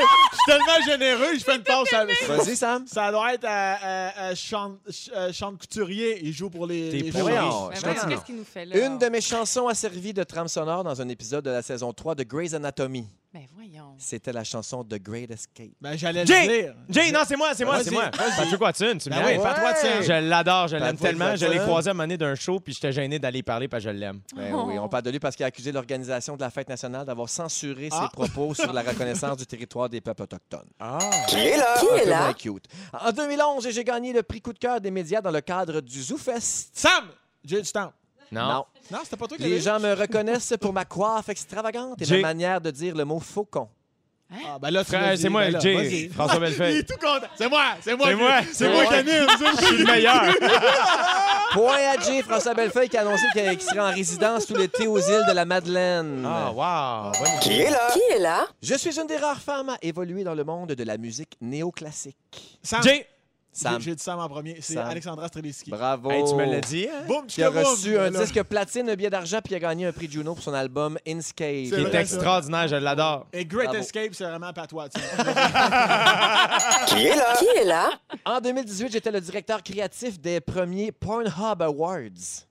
[0.00, 2.04] Je suis tellement généreux, je fais une passe à...
[2.04, 2.86] Vas-y, Sam.
[2.86, 4.76] Ça doit être à, à- à Sean,
[5.16, 6.20] euh, Sean Couturier.
[6.22, 7.70] Il joue pour les, T'es Ben.
[8.08, 8.86] Qu'est-ce qu'il nous fait là?
[8.86, 11.92] Une de mes chansons a servi de trame sonore dans un épisode de la saison
[11.92, 13.06] 3 de Grey's Anatomy.
[13.34, 13.94] Ben voyons.
[13.98, 15.72] C'était la chanson The Great Escape.
[15.82, 16.62] Ben, j'allais le Jay!
[16.62, 16.74] dire.
[16.88, 18.10] Jay, non, c'est moi, c'est moi, c'est moi.
[18.10, 20.02] Patrick Watson, tu me Ben oui.
[20.02, 21.36] Je l'adore, je l'aime tellement.
[21.36, 23.84] Je l'ai croisé à un moment donné d'un show, puis j'étais gêné d'aller parler parce
[23.84, 24.22] que je l'aime.
[24.34, 24.64] Ben Oh.
[24.66, 27.28] oui, on parle de lui parce qu'il a accusé l'organisation de la fête nationale d'avoir
[27.28, 28.04] censuré Ah.
[28.04, 30.68] ses propos sur la reconnaissance du territoire des peuples autochtones.
[30.80, 30.98] Ah.
[31.28, 31.74] Qui est là?
[31.78, 32.32] Qui est là?
[32.32, 32.64] cute.
[32.98, 36.02] En 2011, j'ai gagné le prix coup de cœur des médias dans le cadre du
[36.02, 36.70] ZooFest.
[36.72, 37.04] Sam!
[37.44, 37.92] Jay du temps.
[38.32, 38.64] Non.
[38.90, 42.20] Non, c'était pas toi qui Les gens me reconnaissent pour ma coiffe extravagante et Jay.
[42.22, 43.68] ma manière de dire le mot faucon.
[44.30, 45.74] Ah, ben là, tu Frère, c'est moi, Ben là, Jay.
[45.74, 46.08] vas-y.
[46.10, 46.76] François Il Bellefeuille.
[46.76, 47.26] est tout content.
[47.34, 48.06] C'est moi, c'est moi.
[48.08, 48.92] C'est qui- moi, C'est c'est moi moi.
[48.92, 49.26] qui anime.
[49.30, 49.52] c'est moi.
[49.58, 50.22] Je suis le meilleur.
[51.52, 54.98] Point à Jay, François Bellefeuille qui a annoncé qu'il serait en résidence tout l'été aux
[54.98, 56.22] îles de la Madeleine.
[56.26, 57.12] Ah, wow.
[57.18, 57.40] Bonne.
[57.40, 57.88] Qui est là?
[57.92, 58.46] Qui est là?
[58.62, 62.58] Je suis une des rares femmes à évoluer dans le monde de la musique néoclassique.
[62.62, 62.82] Sam.
[62.82, 63.06] Jay,
[63.58, 63.80] Sam.
[63.80, 64.58] J'ai dit Sam en premier.
[64.60, 64.76] C'est.
[64.78, 65.70] Alexandra Streliski.
[65.70, 66.10] Bravo.
[66.10, 67.02] hey, tu me l'as dit, hein?
[67.06, 68.20] Boum, Qui a reçu un Là.
[68.20, 70.96] disque platine, un billet d'argent, puis il a gagné un prix Juno pour son album
[71.06, 71.66] Inscape.
[71.70, 73.26] C'est Il est extraordinaire, je l'adore.
[73.32, 73.80] Et Great Bravo.
[73.80, 74.88] Escape, c'est vraiment pas toi.
[74.88, 75.06] tu sais.
[76.86, 77.34] Qui est là?
[77.38, 77.90] Qui est là?
[78.24, 82.46] En 2018, j'étais le directeur créatif des premiers Pornhub Awards.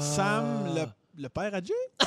[0.00, 0.84] Sam, le,
[1.22, 1.74] le père à Jay?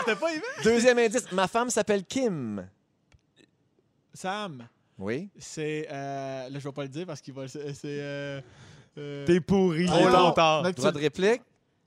[0.00, 0.46] C'était pas évident.
[0.64, 2.68] Deuxième indice, ma femme s'appelle Kim.
[4.12, 4.66] Sam,
[4.98, 5.28] Oui.
[5.38, 5.86] c'est.
[5.90, 7.46] euh, là, je vais pas le dire parce qu'il va.
[7.48, 7.72] C'est.
[7.74, 8.40] c'est, euh,
[8.98, 10.18] euh, T'es pourri, Ah, trop non.
[10.26, 10.62] longtemps.
[10.62, 11.42] notre Droit de réplique?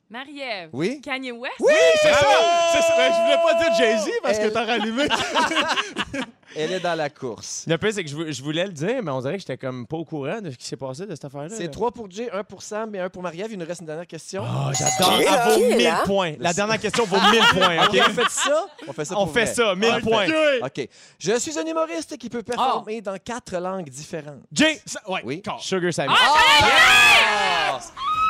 [0.09, 0.69] Marie-Ève.
[0.73, 0.99] Oui.
[1.01, 1.55] Kanye West?
[1.61, 2.27] Oui, c'est ça!
[2.73, 2.93] C'est ça.
[2.97, 5.03] Ben, je voulais pas dire Jay-Z parce que Elle- t'as rallumé.
[6.55, 7.63] Elle est dans la course.
[7.67, 9.57] Le pire, c'est que je, vou- je voulais le dire, mais on dirait que j'étais
[9.57, 11.49] comme pas au courant de ce qui s'est passé de cette affaire-là.
[11.49, 11.69] C'est là.
[11.69, 13.51] 3 pour Jay, 1 pour Sam et 1 pour Marie-Ève.
[13.51, 14.43] Il nous reste une dernière question.
[14.45, 15.15] Ah, j'adore.
[15.17, 16.01] Qui est Elle vaut Qui est 1000 là?
[16.05, 16.33] points.
[16.39, 18.65] La dernière question vaut 1000 points, OK, on fait ça?
[18.87, 19.53] On fait ça On pour fait vrai.
[19.53, 20.01] ça, 1000 Parfait.
[20.09, 20.27] points.
[20.67, 20.89] OK.
[21.19, 24.41] Je suis un humoriste qui peut performer dans quatre langues différentes.
[24.51, 25.41] Jay, Ça- ouais, Oui.
[25.59, 26.13] Sugar Sammy.
[26.17, 27.79] Ah!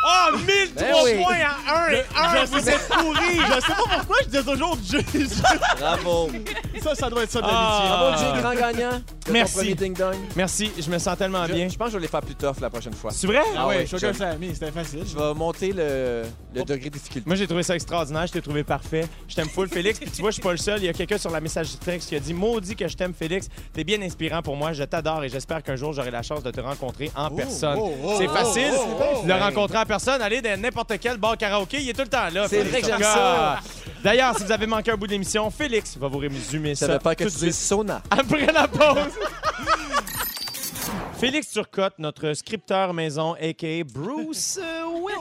[0.03, 1.23] Ah, 1003 Ben oui.
[1.23, 2.03] points à 1 et
[2.41, 2.45] 1.
[2.45, 3.37] Vous êtes pourris.
[3.37, 5.05] Je sais pas pourquoi je dis toujours Jay.
[5.79, 6.29] Bravo.
[6.81, 7.51] ça, ça doit être ça de Ah.
[7.51, 7.89] l'amitié.
[7.89, 9.01] Bravo, Jay, grand gagnant.
[9.31, 9.75] Merci.
[10.35, 11.69] Merci, je me sens tellement Je, bien.
[11.69, 13.11] je pense que je vais les faire plus tough la prochaine fois.
[13.11, 13.41] C'est vrai?
[13.55, 15.03] Ah ouais, oui, Sugar je- Sammy, c'était facile.
[15.07, 16.23] Je vais monter le,
[16.55, 17.27] le degré de difficulté.
[17.27, 18.25] Moi, j'ai trouvé ça extraordinaire.
[18.27, 19.07] Je t'ai trouvé parfait.
[19.27, 19.99] Je t'aime full, Félix.
[19.99, 20.79] Puis tu vois, je suis pas le seul.
[20.79, 23.13] Il y a quelqu'un sur la messagerie texte qui a dit Maudit que je t'aime,
[23.13, 23.47] Félix.
[23.73, 24.73] T'es bien inspirant pour moi.
[24.73, 27.77] Je t'adore et j'espère qu'un jour, j'aurai la chance de te rencontrer en personne.
[27.79, 28.71] oh, oh, c'est oh, facile.
[28.73, 29.43] oh, oh, de le oh.
[29.43, 30.21] rencontrer en personne.
[30.21, 31.81] Aller dans n'importe quel bar karaoké.
[31.81, 32.47] Il est tout le temps là.
[32.47, 33.59] C'est vrai que j'aime ça.
[34.01, 36.99] D'ailleurs, si vous avez manqué un bout de l'émission, Félix va vous résumer Ça ça.
[36.99, 38.01] pas que tu sauna.
[38.09, 38.97] après la pause.
[41.19, 43.83] Félix Turcotte, notre scripteur maison, a.k.a.
[43.83, 44.59] Bruce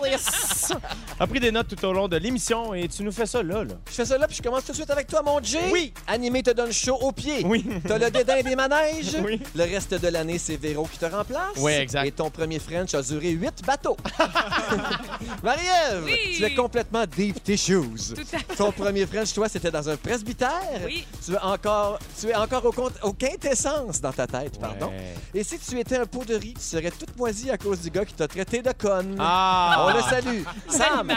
[0.02, 0.72] Willis,
[1.18, 3.64] a pris des notes tout au long de l'émission et tu nous fais ça là.
[3.64, 3.74] là.
[3.88, 5.58] Je fais ça là, puis je commence tout de suite avec toi, mon Jay.
[5.72, 5.92] Oui.
[6.06, 7.42] Animé te donne chaud aux pieds.
[7.44, 7.64] Oui.
[7.86, 9.16] T'as le dédain des manèges.
[9.24, 9.40] Oui.
[9.54, 11.56] Le reste de l'année, c'est Véro qui te remplace.
[11.58, 12.06] Oui, exact.
[12.06, 13.96] Et ton premier French a duré huit bateaux.
[15.42, 16.34] Marie-Ève, Oui.
[16.36, 18.14] tu es complètement deep tes shoes.
[18.14, 18.56] Tout à fait.
[18.56, 20.50] Ton premier French, toi, c'était dans un presbytère.
[20.84, 21.06] Oui.
[21.24, 24.86] Tu es encore, tu es encore au, compte, au quintessence dans ta tête, pardon.
[24.88, 25.14] Ouais.
[25.34, 27.90] Et si tu étais un pot de riz, tu serais toute moisie à cause du
[27.90, 29.16] gars qui t'a traité de conne.
[29.18, 29.59] Ah!
[29.78, 30.42] On le salue.
[30.68, 31.12] Sam,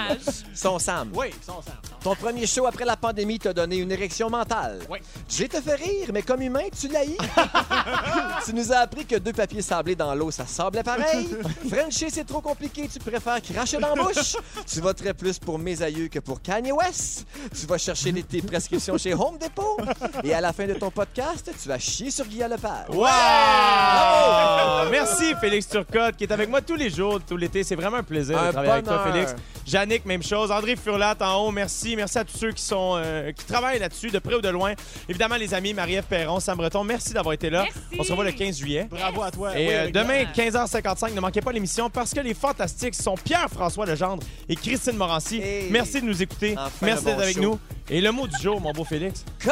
[0.53, 1.09] son Sam.
[1.13, 1.71] Oui, son sang.
[2.03, 4.79] Ton premier show après la pandémie t'a donné une érection mentale.
[4.89, 4.99] Oui.
[5.29, 7.03] J'ai te fait rire, mais comme humain, tu l'as
[8.45, 11.29] Tu nous as appris que deux papiers sablés dans l'eau, ça semblait pareil.
[11.69, 14.35] Frencher, c'est trop compliqué, tu préfères cracher dans la bouche.
[14.67, 17.25] Tu voterais plus pour mes aïeux que pour Kanye West.
[17.57, 19.77] Tu vas chercher tes prescriptions chez Home Depot.
[20.23, 22.89] Et à la fin de ton podcast, tu vas chier sur Guy Lepage.
[22.89, 23.03] Wow!
[23.03, 24.89] Bravo!
[24.91, 27.63] Merci Félix Turcotte qui est avec moi tous les jours, tout l'été.
[27.63, 29.35] C'est vraiment un plaisir plaisir
[29.75, 30.51] un même chose.
[30.51, 31.95] André Furlat en haut, merci.
[31.95, 34.73] Merci à tous ceux qui travaillent là-dessus, de près ou de loin.
[35.07, 37.65] Évidemment, les amis, Marie-Ève Perron, Sam Breton, merci d'avoir été là.
[37.97, 38.87] On se revoit le 15 juillet.
[38.89, 39.57] Bravo à toi.
[39.57, 44.55] Et demain, 15h55, ne manquez pas l'émission parce que les fantastiques sont Pierre-François Legendre et
[44.55, 45.41] Christine Morancy.
[45.69, 46.55] Merci de nous écouter.
[46.81, 47.59] Merci d'être avec nous.
[47.89, 49.25] Et le mot du jour, mon beau Félix.
[49.43, 49.51] Con!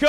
[0.00, 0.08] Con!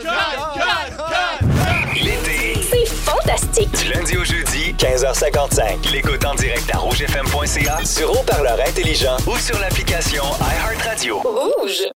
[0.00, 0.10] Con!
[0.56, 0.96] Con!
[0.96, 1.46] Con!
[1.94, 2.58] L'été.
[2.62, 3.68] C'est fantastique.
[3.94, 5.92] Lundi au jeudi, 15h55.
[5.92, 11.20] L'écoute en direct rougefm.ca sur haut-parleur intelligent ou sur l'application iHeartRadio.
[11.20, 11.82] Rouge.